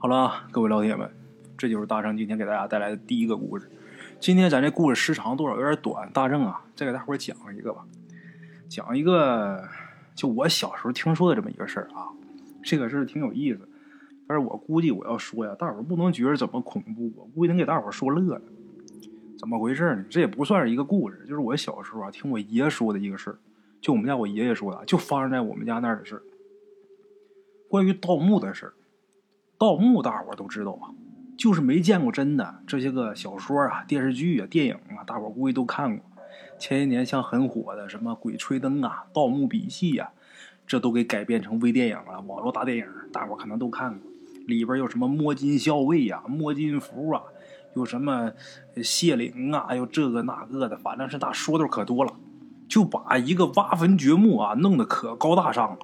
[0.05, 1.09] 好了，各位老铁们，
[1.57, 3.67] 这就是大圣今天给大家带来的第一个故事。
[4.19, 7.83] 今天咱这故事时长多少有点短，大圣啊，再给大伙讲一个吧。
[8.69, 9.67] 讲一个，
[10.13, 12.13] 就我小时候听说的这么一个事儿啊。
[12.63, 13.67] 这个事儿挺有意思，
[14.27, 18.41] 但是我估计我要说呀，大伙不能觉得怎么恐怖，我估计能给大伙说乐了。
[19.39, 20.05] 怎么回事呢？
[20.07, 23.39] 这也不算是一个故事，就是我小时候啊听我爷说的一个事儿。
[23.81, 26.21] 就我们家我爷爷说的，就发生在我们家那儿的事儿，
[27.67, 28.73] 关于盗墓的事儿。
[29.57, 30.91] 盗墓，大伙都知道啊，
[31.37, 32.55] 就是没见过真的。
[32.67, 36.05] 这些个小说啊、电视剧啊、电影啊，大伙估计都看过。
[36.59, 40.09] 前些年像很火的什么《鬼吹灯》啊、《盗墓笔记》呀，
[40.67, 44.11] 这都给改编成微电影了，网络大电影，大伙可能都看过。
[44.45, 47.23] 里边有什么摸金校尉呀、摸金符啊，
[47.75, 48.31] 有什么
[48.83, 52.13] 谢灵啊，有这个那个的，反正是大说的可多了，
[52.67, 55.77] 就把一个挖坟掘墓啊弄得可高大上了。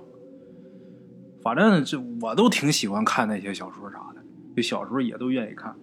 [1.42, 4.22] 反正这我都挺喜欢看那些小说啥的，
[4.56, 5.76] 就小时候也都愿意看。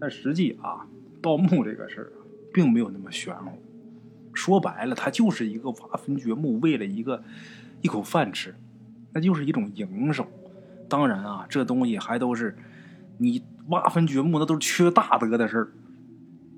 [0.00, 0.86] 但实际啊，
[1.20, 2.12] 盗墓这个事儿，
[2.52, 3.60] 并没有那么玄乎。
[4.32, 7.22] 说白了，它就是一个挖坟掘墓，为了一个
[7.82, 8.54] 一口饭吃，
[9.12, 10.24] 那就是一种营生。
[10.88, 12.56] 当然啊，这东西还都是
[13.18, 15.72] 你挖坟掘墓，那都是缺大德的事儿。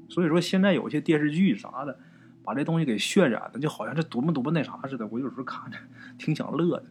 [0.09, 1.99] 所以说，现在有些电视剧啥的，
[2.45, 5.07] 把这东西给渲染的，就好像这多么多么那啥似的。
[5.07, 5.79] 我有时候看着
[6.19, 6.85] 挺想乐的。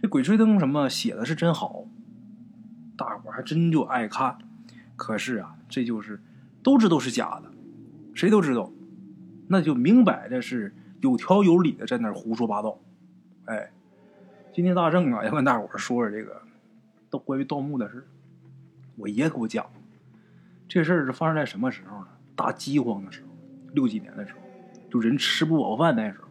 [0.00, 1.84] 这《鬼吹灯》什么写的是真好，
[2.96, 4.38] 大伙还真就爱看。
[4.96, 6.22] 可是啊，这就是
[6.62, 7.50] 都知道是假的，
[8.14, 8.72] 谁都知道，
[9.46, 12.78] 那就明摆着是有条有理的在那胡说八道。
[13.44, 13.70] 哎，
[14.54, 16.40] 今天大圣啊要跟大伙说说这个
[17.10, 18.08] 都关于盗墓的事
[18.96, 19.66] 我爷给我讲，
[20.66, 22.08] 这事儿是发生在什么时候呢？
[22.34, 23.28] 大饥荒的时候，
[23.74, 24.38] 六几年的时候，
[24.90, 26.28] 就人吃不饱饭那时候，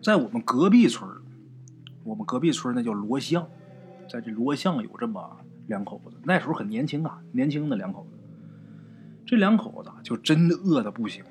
[0.00, 1.10] 在我们隔壁村
[2.04, 3.48] 我们隔壁村那叫罗巷，
[4.08, 5.36] 在这罗巷有这么
[5.66, 8.18] 两口子，那时候很年轻啊，年轻的两口子。
[9.26, 11.30] 这两口子就真的饿的不行了，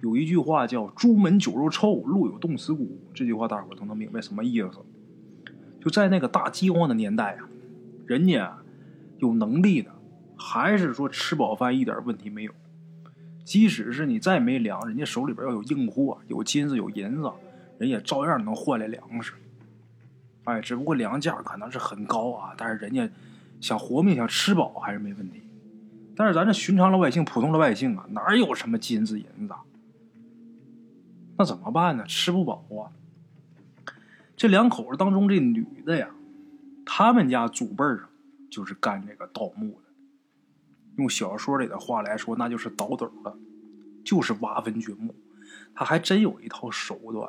[0.00, 4.72] 有一句话叫“朱门酒肉臭，路有冻死骨”，这句话大伙都能明白什么意思。
[5.80, 7.48] 就在那个大饥荒的年代啊，
[8.06, 8.58] 人家
[9.18, 9.92] 有能力的，
[10.36, 12.52] 还是说吃饱饭一点问题没有。
[13.44, 17.30] 即使是你再没粮，人家手里边要有硬货，有金子有银子，
[17.82, 19.32] 人也照样能换来粮食。
[20.44, 23.08] 哎，只不过粮价可能是很高啊，但是人家
[23.60, 25.42] 想活命、想吃饱还是没问题。
[26.14, 29.54] 但是咱这寻常老百姓、普通老百姓啊，哪有什么金子银子？
[31.36, 32.04] 那怎么办呢？
[32.06, 32.86] 吃不饱啊！
[34.36, 36.08] 这两口子当中，这女的呀，
[36.86, 38.08] 他们家祖辈上
[38.48, 39.88] 就是干这个盗墓的。
[40.98, 43.36] 用小说里的话来说，那就是倒斗的，
[44.04, 45.12] 就是挖坟掘墓。
[45.74, 47.28] 他还真有一套手段。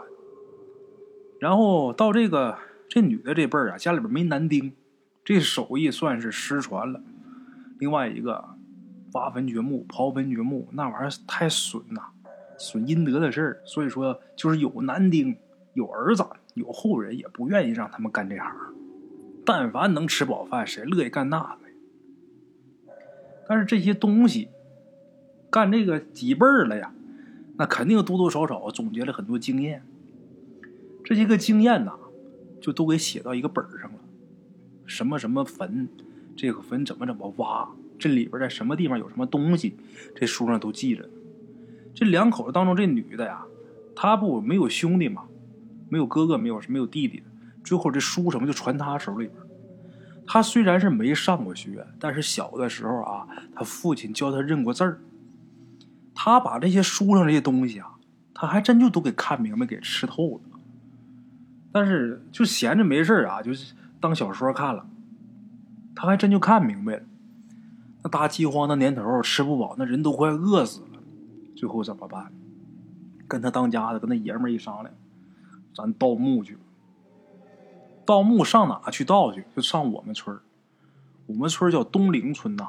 [1.43, 4.71] 然后到这个这女的这辈儿啊，家里边没男丁，
[5.25, 7.01] 这手艺算是失传了。
[7.79, 8.45] 另外一个
[9.11, 12.01] 挖坟掘墓、刨坟掘墓，那玩意儿太损呐，
[12.57, 13.61] 损阴德的事儿。
[13.65, 15.35] 所以说，就是有男丁、
[15.73, 18.49] 有儿子、有后人，也不愿意让他们干这行。
[19.45, 22.93] 但凡能吃饱饭，谁乐意干那个？
[23.49, 24.47] 但是这些东西，
[25.51, 26.93] 干这个几辈儿了呀，
[27.57, 29.83] 那肯定多多少少总结了很多经验。
[31.03, 31.93] 这些个经验呐，
[32.61, 33.99] 就都给写到一个本上了。
[34.85, 35.87] 什么什么坟，
[36.35, 39.75] 这个坟怎么怎么挖，这里边在什么地方有什么东西，
[40.15, 41.09] 这书上都记着。
[41.93, 43.45] 这两口子当中，这女的呀，
[43.95, 45.23] 她不没有兄弟嘛，
[45.89, 47.23] 没有哥哥，没有没有弟弟，
[47.63, 49.37] 最后这书什么就传她手里边。
[50.25, 55.01] 他虽然是没上过学，但是小的时候啊，他父亲教他认过字儿。
[56.15, 57.95] 他把这些书上这些东西啊，
[58.33, 60.52] 他还真就都给看明白、给吃透了。
[61.73, 64.85] 但是就闲着没事啊，就是当小说看了。
[65.95, 67.03] 他还真就看明白了。
[68.03, 70.87] 那大饥荒的年头，吃不饱，那人都快饿死了。
[71.55, 72.31] 最后怎么办？
[73.27, 74.93] 跟他当家的，跟那爷们一商量，
[75.75, 76.57] 咱盗墓去。
[78.05, 79.45] 盗墓上哪去盗去？
[79.55, 80.37] 就上我们村
[81.25, 82.67] 我们村叫东陵村呐。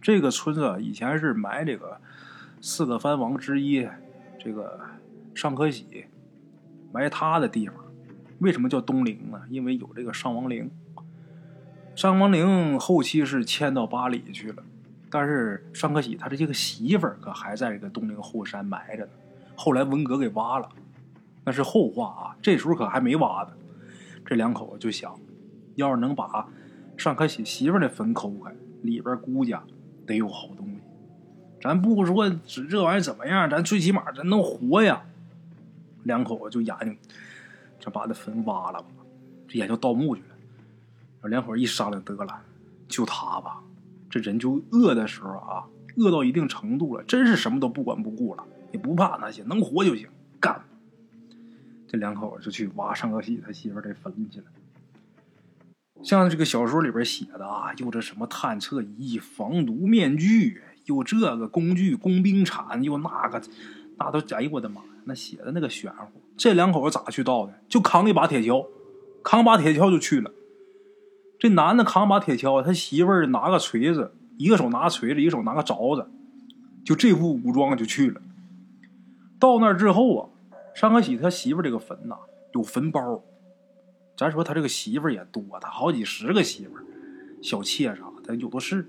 [0.00, 2.00] 这个村子以前是埋这个
[2.60, 3.86] 四个藩王之一，
[4.38, 4.80] 这个
[5.34, 6.06] 尚可喜
[6.92, 7.76] 埋他的地方。
[8.40, 9.40] 为什么叫东陵呢？
[9.48, 10.70] 因为有这个上王陵。
[11.94, 14.62] 上王陵后期是迁到巴里去了，
[15.10, 19.10] 但是尚可喜他的这个媳妇儿可还在这个东陵后山埋着呢。
[19.54, 20.68] 后来文革给挖了，
[21.44, 22.36] 那是后话啊。
[22.40, 23.50] 这时候可还没挖呢。
[24.24, 25.14] 这两口子就想，
[25.74, 26.48] 要是能把
[26.96, 29.54] 尚可喜媳妇的坟抠开，里边估计
[30.06, 30.78] 得有好东西。
[31.60, 32.30] 咱不说
[32.68, 35.02] 这玩意怎么样，咱最起码咱能活呀。
[36.04, 36.92] 两口子就研究，
[37.80, 38.88] 就把这坟挖了吧，
[39.48, 41.28] 这也就盗墓去了。
[41.28, 42.40] 两口一商量，得了，
[42.86, 43.60] 就他吧。
[44.08, 45.66] 这人就饿的时候啊，
[45.96, 50.08] 饿到一定程度了，真是什么都不管不顾了，也不怕那些，能活就行，
[50.40, 50.60] 干。
[51.88, 54.46] 这两口子就去挖上个喜他媳妇这坟去了。
[56.02, 63.42] 像这个小说里边写的啊，又这什么探测仪、防毒面具，又这个工具、工兵铲，又那个，
[63.98, 64.88] 那都哎呦我的妈呀！
[65.04, 66.20] 那写的那个玄乎。
[66.36, 67.54] 这两口子咋去盗的？
[67.68, 68.66] 就扛一把铁锹，
[69.22, 70.30] 扛把铁锹就去了。
[71.38, 76.08] 这男的扛把铁锹，他媳妇儿拿个锤子，一个手拿锤子，一个手拿个凿子，
[76.84, 78.20] 就这副武装就去了。
[79.38, 80.28] 到那儿之后啊。
[80.72, 82.16] 尚可喜他媳妇这个坟呐，
[82.54, 83.20] 有坟包。
[84.16, 86.74] 咱说他这个媳妇也多，他好几十个媳妇，
[87.42, 88.86] 小妾啥的有的是。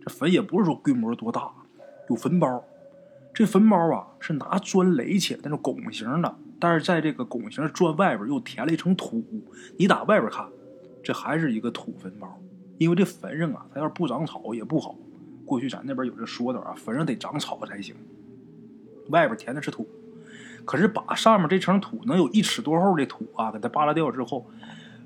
[0.00, 1.50] 这坟也不是说规模多大，
[2.08, 2.64] 有坟包。
[3.34, 9.24] 这坟包啊是拿砖垒起来那种拱形的，但是在这个拱形砖外边又填了一层土。
[9.78, 10.46] 你打外边看，
[11.02, 12.40] 这还是一个土坟包。
[12.78, 14.96] 因为这坟上啊，它要是不长草也不好。
[15.44, 17.94] 过去咱那边有这说的啊，坟上得长草才行。
[19.10, 19.86] 外边填的是土。
[20.64, 24.50] 可是把上面这层土能有一尺多厚的土啊，给它扒拉掉之后，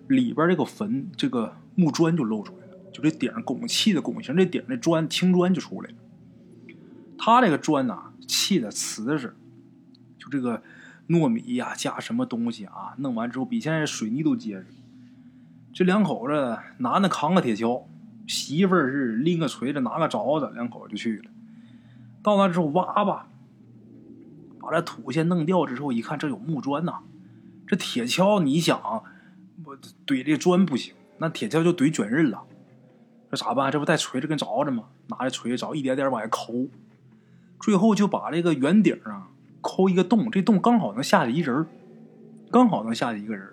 [0.06, 5.96] 里边这个坟这个木砖就露出来了，就这顶拱砌的拱形这顶的砖青砖就出来了。
[7.18, 9.35] 它这个砖呐砌的瓷实，
[10.16, 10.62] 就这个
[11.09, 14.67] 糯米呀加什么东西啊，弄完之后比现在水泥都结实。
[15.73, 17.85] 这两口子男的扛个铁锹，
[18.27, 21.31] 媳妇儿是拎个锤子拿个凿子，两口子就去了。
[22.23, 23.29] 到那之后挖吧。
[24.61, 26.98] 把这土先弄掉之后，一看这有木砖呐，
[27.67, 28.79] 这铁锹你想，
[29.65, 32.42] 我怼这砖不行，那铁锹就怼卷刃了。
[33.31, 33.73] 这咋办？
[33.73, 34.85] 这不带锤子跟凿子吗？
[35.06, 36.69] 拿着锤子凿，一点点往下抠，
[37.61, 39.29] 最后就把这个圆顶啊
[39.61, 41.67] 抠一个洞，这洞刚好能下去一人，
[42.50, 43.48] 刚好能下去一个人。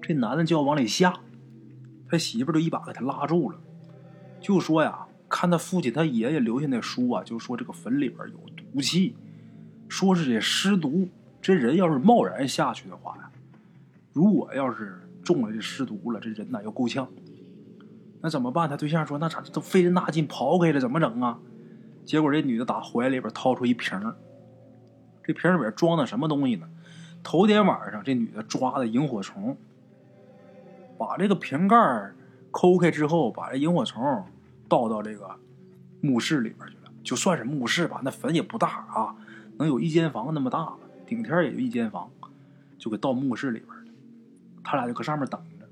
[0.00, 1.20] 这男的就要往里下，
[2.08, 3.58] 他媳妇就一把给他拉住了，
[4.40, 9.14] 就说呀，看他父亲他爷爷留下那书啊，就说这个坟里边有毒气。
[9.88, 11.08] 说是这尸毒，
[11.40, 13.30] 这人要是贸然下去的话呀，
[14.12, 17.08] 如果要是中了这尸毒了，这人呐要够呛。
[18.20, 18.68] 那怎么办？
[18.68, 21.38] 他对象说：“那咋都费这大劲刨开了，怎么整啊？”
[22.04, 23.96] 结果这女的打怀里边掏出一瓶
[25.28, 26.66] 这瓶里边装的什么东西呢？
[27.22, 29.54] 头天晚上这女的抓的萤火虫，
[30.96, 31.76] 把这个瓶盖
[32.50, 34.24] 抠开之后，把这萤火虫
[34.70, 35.30] 倒到这个
[36.00, 36.90] 墓室里边去了。
[37.04, 39.14] 就算是墓室吧，那坟也不大啊，
[39.58, 40.72] 能有一间房那么大，
[41.04, 42.10] 顶天也就一间房，
[42.78, 43.92] 就给倒墓室里边了。
[44.64, 45.66] 他俩就搁上面等着。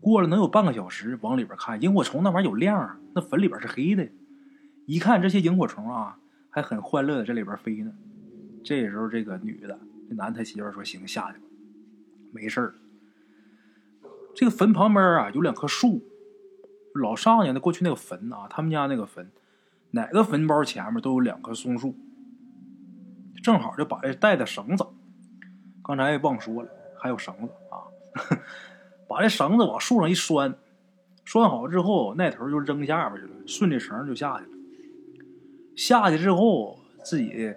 [0.00, 4.08] 过了能有半个小时，往里边看，萤火虫那玩意儿有亮，那坟里边是黑的。
[4.84, 6.18] 一看这些萤火虫啊，
[6.50, 7.92] 还很欢乐的在里边飞呢。
[8.64, 11.44] 这时候，这个女的，这男他媳妇说：“行，下去吧，
[12.32, 12.74] 没事儿。”
[14.34, 16.02] 这个坟旁边啊，有两棵树。
[16.94, 19.28] 老上家的过去那个坟啊，他们家那个坟，
[19.90, 21.94] 哪个坟包前面都有两棵松树。
[23.42, 24.86] 正好就把这带的绳子，
[25.82, 28.38] 刚才忘说了，还有绳子啊。
[29.08, 30.56] 把这绳子往树上一拴，
[31.24, 34.50] 拴好之后，那头就扔下边去了，顺着绳就下去了。
[35.76, 37.52] 下去之后，自己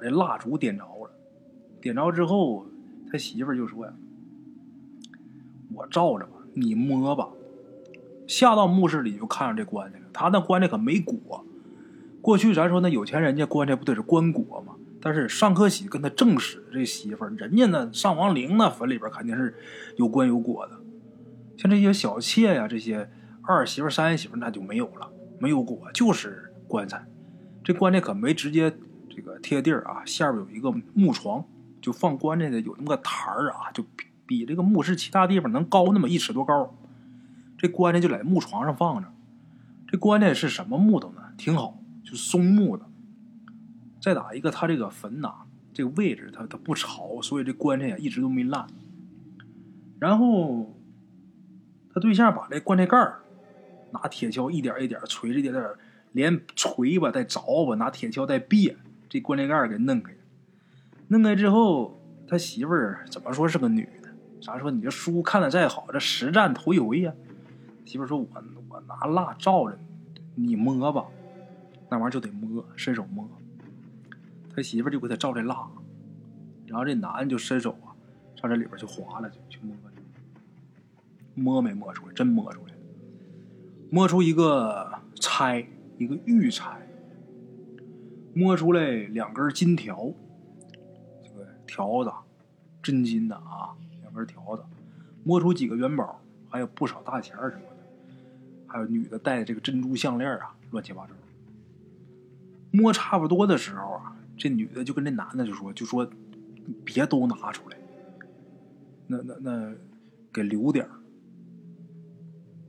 [0.00, 1.10] 这蜡烛点着了。
[1.80, 2.66] 点着之后，
[3.10, 3.92] 他媳妇就说：“呀，
[5.74, 7.28] 我照着吧，你摸吧。”
[8.26, 10.04] 下到墓室里就看着这棺材了。
[10.12, 11.42] 他那棺材可没椁。
[12.22, 14.76] 过去咱说那有钱人家棺材不得是棺椁吗？
[15.00, 19.56] 但是尚克喜跟他正室这媳妇儿，人家那上王陵那坟里边肯定是
[19.96, 20.78] 有棺有椁的。
[21.56, 23.10] 像这些小妾呀，这些
[23.42, 27.06] 二媳妇、三媳妇那就没有了，没有椁，就是棺材。
[27.64, 28.72] 这棺材可没直接
[29.10, 31.44] 这个贴地儿啊，下边有一个木床，
[31.82, 36.74] 就放棺材的有那么个台儿啊，就比比这个墓室其他地方能高那么一尺多高。
[37.58, 39.08] 这棺材就在木床上放着。
[39.86, 41.20] 这棺材是什么木头呢？
[41.36, 42.86] 挺好，就松木的。
[44.00, 45.34] 再打一个，它这个坟呐，
[45.74, 48.66] 这个位置它它不潮，所以这棺材呀一直都没烂。
[49.98, 50.74] 然后。
[51.92, 53.20] 他对象把这棺材盖儿
[53.90, 55.70] 拿铁锹一点一点锤着点点，
[56.12, 58.76] 连锤吧带凿吧，拿铁锹带别，
[59.10, 60.14] 这棺材盖给弄开。
[61.08, 64.08] 弄开之后，他媳妇儿怎么说是个女的？
[64.40, 67.12] 咱说你这书看的再好，这实战头一回呀。
[67.84, 68.28] 媳妇儿说：“我
[68.68, 69.78] 我拿蜡照着
[70.36, 71.04] 你，摸吧。
[71.90, 73.28] 那玩意儿就得摸，伸手摸。”
[74.54, 75.68] 他媳妇儿就给他照这蜡，
[76.66, 77.90] 然后这男的就伸手啊，
[78.36, 79.76] 上这里边去划了，去去摸。
[81.34, 82.12] 摸没摸出来？
[82.12, 82.78] 真摸出来了，
[83.90, 86.86] 摸出一个钗，一个玉钗，
[88.34, 90.12] 摸出来两根金条，
[91.22, 92.12] 这个条子，
[92.82, 94.62] 真金的啊，两根条子，
[95.24, 101.12] 摸出几个元宝，还有不少大钱什么的，还有女的戴的这个珍珠项链啊，乱七八糟。
[102.72, 106.08] 摸差不多的时候啊，这女的就跟这男的就说：“就说
[106.84, 107.76] 别都拿出来，
[109.08, 109.74] 那那那
[110.32, 110.88] 给留点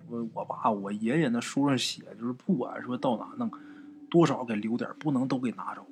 [0.07, 3.51] 我我爸我爷爷那书上写，就是不管说到哪弄，
[4.11, 5.87] 多少给留点，不能都给拿走。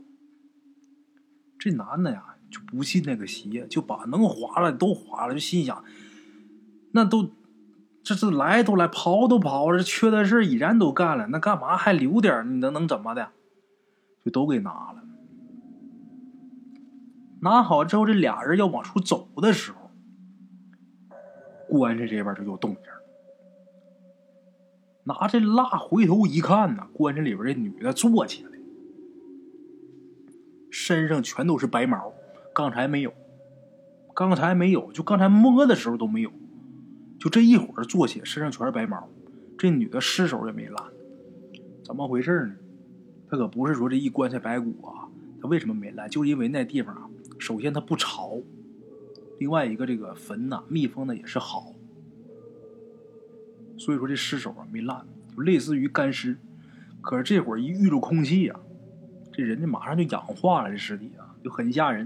[1.57, 5.83] 这男的呀就不信那个邪，就把能划了都划了，就心想，
[6.91, 7.31] 那都
[8.03, 12.47] 这这来都来刨都刨了，缺德事已然都干了，那干嘛还留点？
[12.53, 13.29] 你能能怎么的？
[14.23, 15.03] 就都给拿了。
[17.41, 19.89] 拿好之后，这俩人要往出走的时候，
[21.69, 22.83] 棺材这边就有动静。
[25.09, 28.51] 拿这蜡回头一看呢，棺材里边这女的坐起来，
[30.69, 32.13] 身上全都是白毛，
[32.53, 33.11] 刚才没有，
[34.13, 36.31] 刚才没有，就刚才摸的时候都没有，
[37.19, 39.09] 就这一会儿坐起，身上全是白毛。
[39.57, 40.77] 这女的尸首也没烂，
[41.83, 42.55] 怎么回事呢？
[43.29, 45.09] 她可不是说这一棺材白骨啊，
[45.41, 46.07] 她为什么没烂？
[46.07, 48.37] 就因为那地方啊，首先它不潮，
[49.39, 51.73] 另外一个这个坟呐，密封的也是好。
[53.79, 55.03] 所以说这尸首啊没烂，
[55.35, 56.37] 就类似于干尸。
[57.01, 58.55] 可是这会儿一遇着空气呀，
[59.31, 62.05] 这人家马上就氧化了，这尸体啊就很吓人，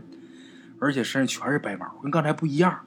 [0.79, 2.81] 而且身上全是白毛，跟刚才不一样。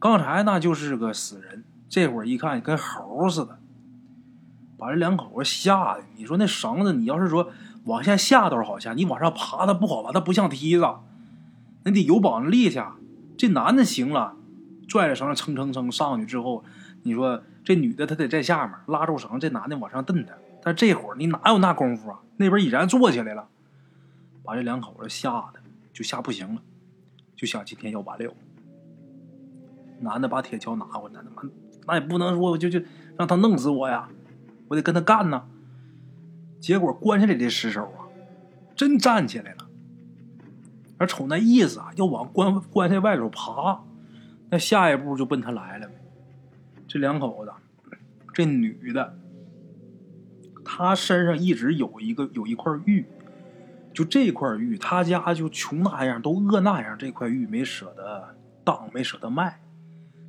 [0.00, 3.60] 刚才那就是个死人，这会儿一看跟猴似的，
[4.76, 6.02] 把这两口子吓的。
[6.16, 7.52] 你说那绳子，你要是说
[7.84, 10.10] 往下下倒是好下，你往上爬它不好吧？
[10.12, 10.84] 它不像梯子，
[11.84, 12.82] 那得有膀子力气。
[13.38, 14.34] 这男的行了，
[14.88, 16.64] 拽着绳子蹭蹭蹭上去之后，
[17.04, 17.44] 你说。
[17.70, 20.34] 这女的她得在下面拉住绳，这男的往上蹬她。
[20.60, 22.18] 但这会儿你哪有那功夫啊？
[22.36, 23.46] 那边已然坐起来了，
[24.42, 25.60] 把这两口子吓得
[25.92, 26.60] 就吓不行了，
[27.36, 28.34] 就想今天要完了。
[30.00, 31.48] 男的把铁锹拿过来，他妈
[31.86, 32.82] 那也不能说就就
[33.16, 34.08] 让他弄死我呀，
[34.66, 35.44] 我得跟他干呢。
[36.58, 38.10] 结果棺材里的尸首啊，
[38.74, 39.68] 真站起来了，
[40.98, 43.84] 而瞅那意思啊，要往棺棺材外头爬，
[44.50, 45.88] 那下一步就奔他来了。
[46.90, 47.52] 这两口子，
[48.34, 49.16] 这女的，
[50.64, 53.04] 她身上一直有一个有一块玉，
[53.94, 58.34] 就这块玉，她家就穷那样，都饿那样，这块玉没舍得
[58.64, 59.60] 当，没舍得卖，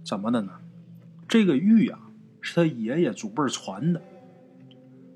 [0.06, 0.52] 怎么的呢？
[1.28, 1.98] 这个玉啊，
[2.42, 4.00] 是他爷爷祖辈传的。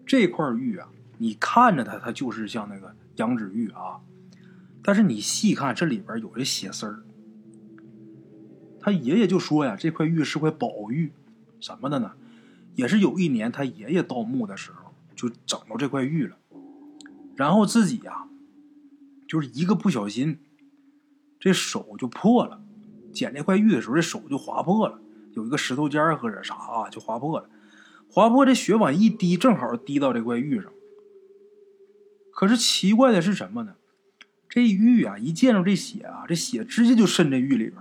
[0.04, 0.90] 这块玉啊，
[1.20, 4.02] 你看着它，它就是像那个羊脂玉啊。
[4.82, 7.04] 但是你细看，这里边有这血丝儿。
[8.82, 11.12] 他爷爷就说呀，这块玉是块宝玉，
[11.60, 12.14] 什么的呢？
[12.76, 16.36] 也是有一年他爷爷盗墓的时候，就整到这块玉了，
[17.36, 18.28] 然后自己呀，
[19.28, 20.40] 就是一个不小心，
[21.40, 22.62] 这手就破了。
[23.14, 25.00] 捡这块玉的时候，这手就划破了，
[25.32, 27.50] 有一个石头尖儿或者啥啊，就划破了。
[28.10, 30.70] 划破这血往一滴，正好滴到这块玉上。
[32.32, 33.76] 可是奇怪的是什么呢？
[34.50, 37.76] 这玉啊，一见着这血啊，这血直接就渗这玉里边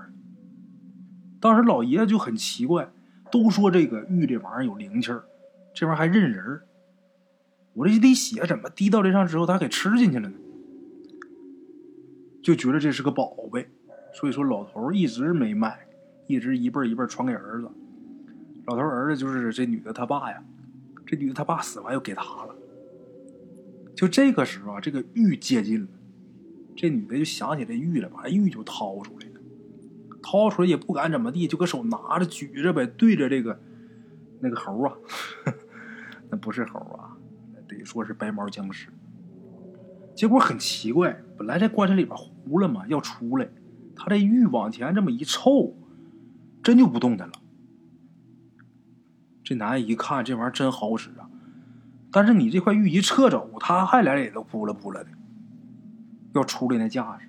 [1.41, 2.93] 当时老爷子就很奇怪，
[3.35, 5.25] 都说这个玉这玩意儿有灵气儿，
[5.75, 6.63] 这玩意儿还认人儿。
[7.73, 10.37] 我这一滴血怎么滴到这上之后，他给吃进去了呢？
[12.41, 13.69] 就觉得这是个宝贝，
[14.13, 15.81] 所以说老头一直没卖，
[16.29, 17.69] 一直一辈一辈传给儿子。
[18.67, 20.41] 老头儿子就是这女的他爸呀，
[21.05, 22.55] 这女的他爸死完又给他了。
[23.97, 25.89] 就这个时候啊，这个玉接近了。
[26.77, 29.34] 这女的就想起这玉了，把玉就掏出来了，
[30.25, 33.61] 掏出来也不敢怎么地，就搁手拿着举着呗，对着这个
[34.41, 34.97] 那个猴啊，
[36.31, 37.15] 那不是猴啊，
[37.69, 38.89] 得说是白毛僵尸。
[40.15, 43.47] 结果很奇怪，本来在棺材里边糊了嘛，要出来，
[43.95, 45.77] 他这玉往前这么一凑，
[46.63, 47.35] 真就不动弹了。
[49.43, 51.29] 这男的一看，这玩意儿真好使啊，
[52.11, 55.11] 但是你这块玉一撤走，他还来也都扑了扑了的。
[56.35, 57.29] 要出来那架势，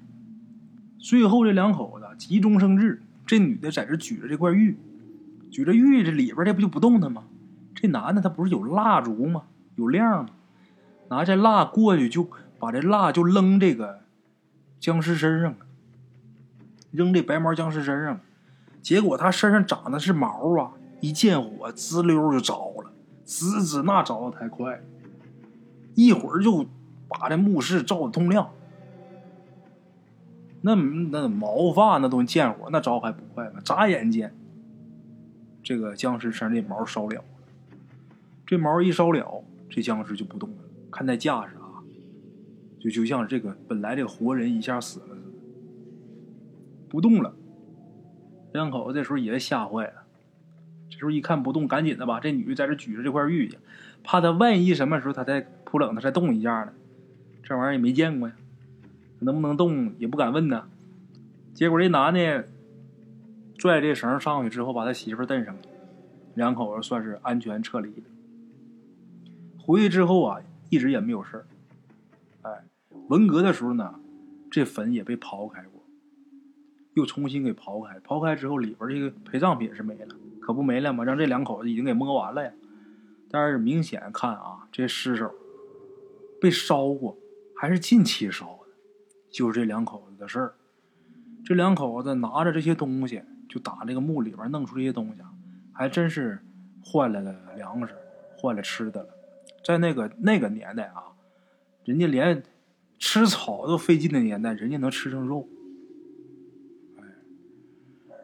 [1.05, 4.75] 最后这两口子急中生智，这女的在这举着这块玉，
[5.51, 7.25] 举着玉，这里边这不就不动弹吗？
[7.75, 9.43] 这男的他不是有蜡烛吗？
[9.75, 10.31] 有亮吗？
[11.09, 12.27] 拿这蜡过去，就
[12.57, 13.99] 把这蜡就扔这个
[14.79, 15.53] 僵尸身上，
[16.89, 18.19] 扔这白毛僵尸身上，
[18.81, 22.91] 结果他身上长的是毛啊，一见火滋溜就着了，
[23.23, 24.81] 滋滋那着的太快，
[25.93, 26.65] 一会儿就
[27.07, 28.49] 把这墓室照的通亮。
[30.65, 33.61] 那那毛发那东西见火，那着还不快吗？
[33.63, 34.33] 眨眼间，
[35.61, 37.23] 这个僵尸身上这毛烧了，
[38.47, 40.55] 这毛一烧了，这僵尸就不动了。
[40.89, 41.85] 看那架势啊，
[42.79, 45.37] 就就像这个本来这个活人一下死了似的，
[46.89, 47.35] 不动了。
[48.51, 50.01] 两口子这时候也吓坏了，
[50.89, 53.59] 这时候一看不动，赶紧的吧，这女的在这举着这块玉去，
[54.03, 56.73] 怕他万一什么时候他再扑棱，他再动一下呢？
[57.43, 58.35] 这玩意儿也没见过呀。
[59.19, 60.67] 能不能动也不敢问呢，
[61.53, 62.47] 结果这男的
[63.57, 65.61] 拽这绳上去之后，把他媳妇儿蹬上了，
[66.33, 68.03] 两口子算是安全撤离了。
[69.57, 70.39] 回去之后啊，
[70.69, 71.45] 一直也没有事儿。
[72.43, 72.63] 哎，
[73.07, 73.95] 文革的时候呢，
[74.51, 75.81] 这坟也被刨开过，
[76.93, 77.99] 又重新给刨开。
[78.01, 81.03] 刨开之后，里边这个陪葬品是没了，可不没了吗？
[81.03, 82.51] 让这两口子已经给摸完了呀。
[83.31, 85.33] 但是明显看啊，这尸首
[86.39, 87.17] 被烧过，
[87.55, 88.64] 还是近期烧的。
[89.35, 90.53] 就是这两口子的事儿，
[91.43, 95.21] 这两口子拿着这些东西，就打这个墓里边弄出这些东西，
[95.73, 96.39] 还真是
[96.81, 97.93] 换来了粮食，
[98.37, 99.09] 换了吃的了。
[99.61, 101.11] 在那个那个年代啊，
[101.83, 102.41] 人家连
[102.97, 105.45] 吃草都费劲的年代，人家能吃上肉。
[106.97, 107.03] 哎，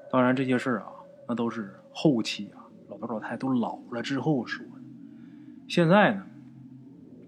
[0.09, 0.93] 当然这些事儿啊，
[1.27, 4.81] 那都是后期啊，老头老太太都老了之后说的。
[5.67, 6.25] 现在呢，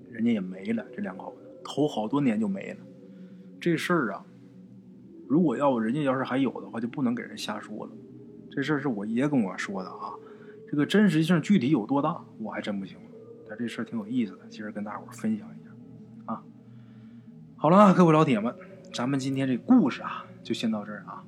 [0.09, 2.79] 人家也没了，这两口子头好多年就没了。
[3.63, 4.25] 这事儿啊，
[5.25, 7.91] 如果要人家要是还有的话，就不能给人瞎说了。
[8.51, 10.11] 这事儿是我爷跟我说的啊，
[10.69, 13.03] 这个真实性具体有多大，我还真不清楚。
[13.47, 16.43] 但这事儿挺有意思的，今儿跟大伙儿分享一下啊。
[17.55, 18.53] 好了，各位老铁们，
[18.93, 21.23] 咱们今天这故事啊，就先到这儿啊。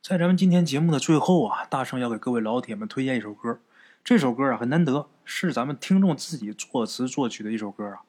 [0.00, 3.58] 在咱们今天节目的最后啊，大圣要给各位老铁们推荐一首歌。
[4.02, 8.00] 这首歌啊很难得，是咱们听众自己作词作曲的一首歌啊，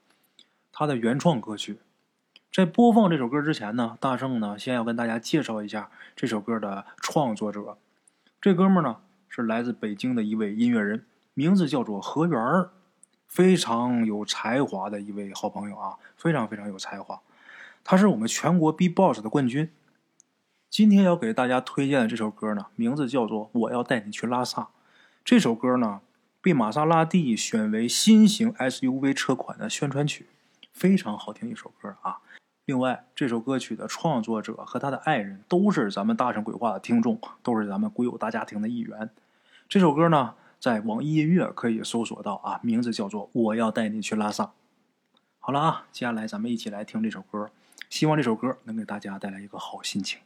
[0.71, 1.79] 他的原创歌曲。
[2.55, 7.77] 在播放这首歌之前呢，大圣呢先要跟大家介绍一下这首歌的创作者。
[8.39, 8.95] 这哥们呢
[9.27, 12.69] 是来自北京的一位音乐人，名字叫做何源儿，
[13.27, 17.19] 非常有才华的一位好朋友啊，非常非常有才华。
[17.83, 19.69] 他是我们全国 B-box 的冠军。
[20.69, 24.61] 今天要给大家推荐的这首歌呢，名字叫做《我要带你去拉萨》。
[25.25, 25.99] 这首歌呢
[26.39, 30.27] 被玛莎拉蒂选为新型 SUV 车款的宣传曲，
[30.71, 32.19] 非常好听一首歌啊。
[32.65, 39.11] 另外，这首歌曲的创作者和他的爱人都是咱们大圣鬼话的听众，都是咱们鬼友大家庭的一员。
[39.69, 44.43] 这首歌呢，在网易音乐可以搜索到啊，名字叫做《我要带你去拉萨》。
[45.39, 47.51] 好了啊，接下来咱们一起来听这首歌，
[47.87, 50.19] 希望这首歌能给大家带来一个好心情。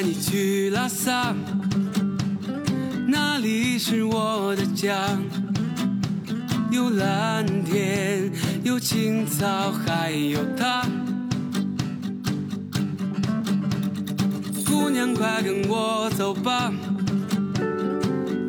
[0.00, 1.36] 带你去拉萨，
[3.06, 4.96] 那里是我的家，
[6.70, 8.32] 有蓝天，
[8.62, 10.86] 有青草，还有他。
[14.64, 16.72] 姑娘，快跟我走吧，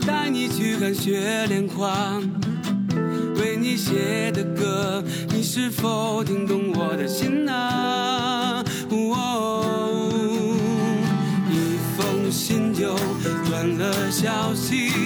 [0.07, 2.17] 带你去看雪莲花。
[3.35, 8.11] 为你写的歌，你是否听懂我的心啊？
[14.51, 15.00] house.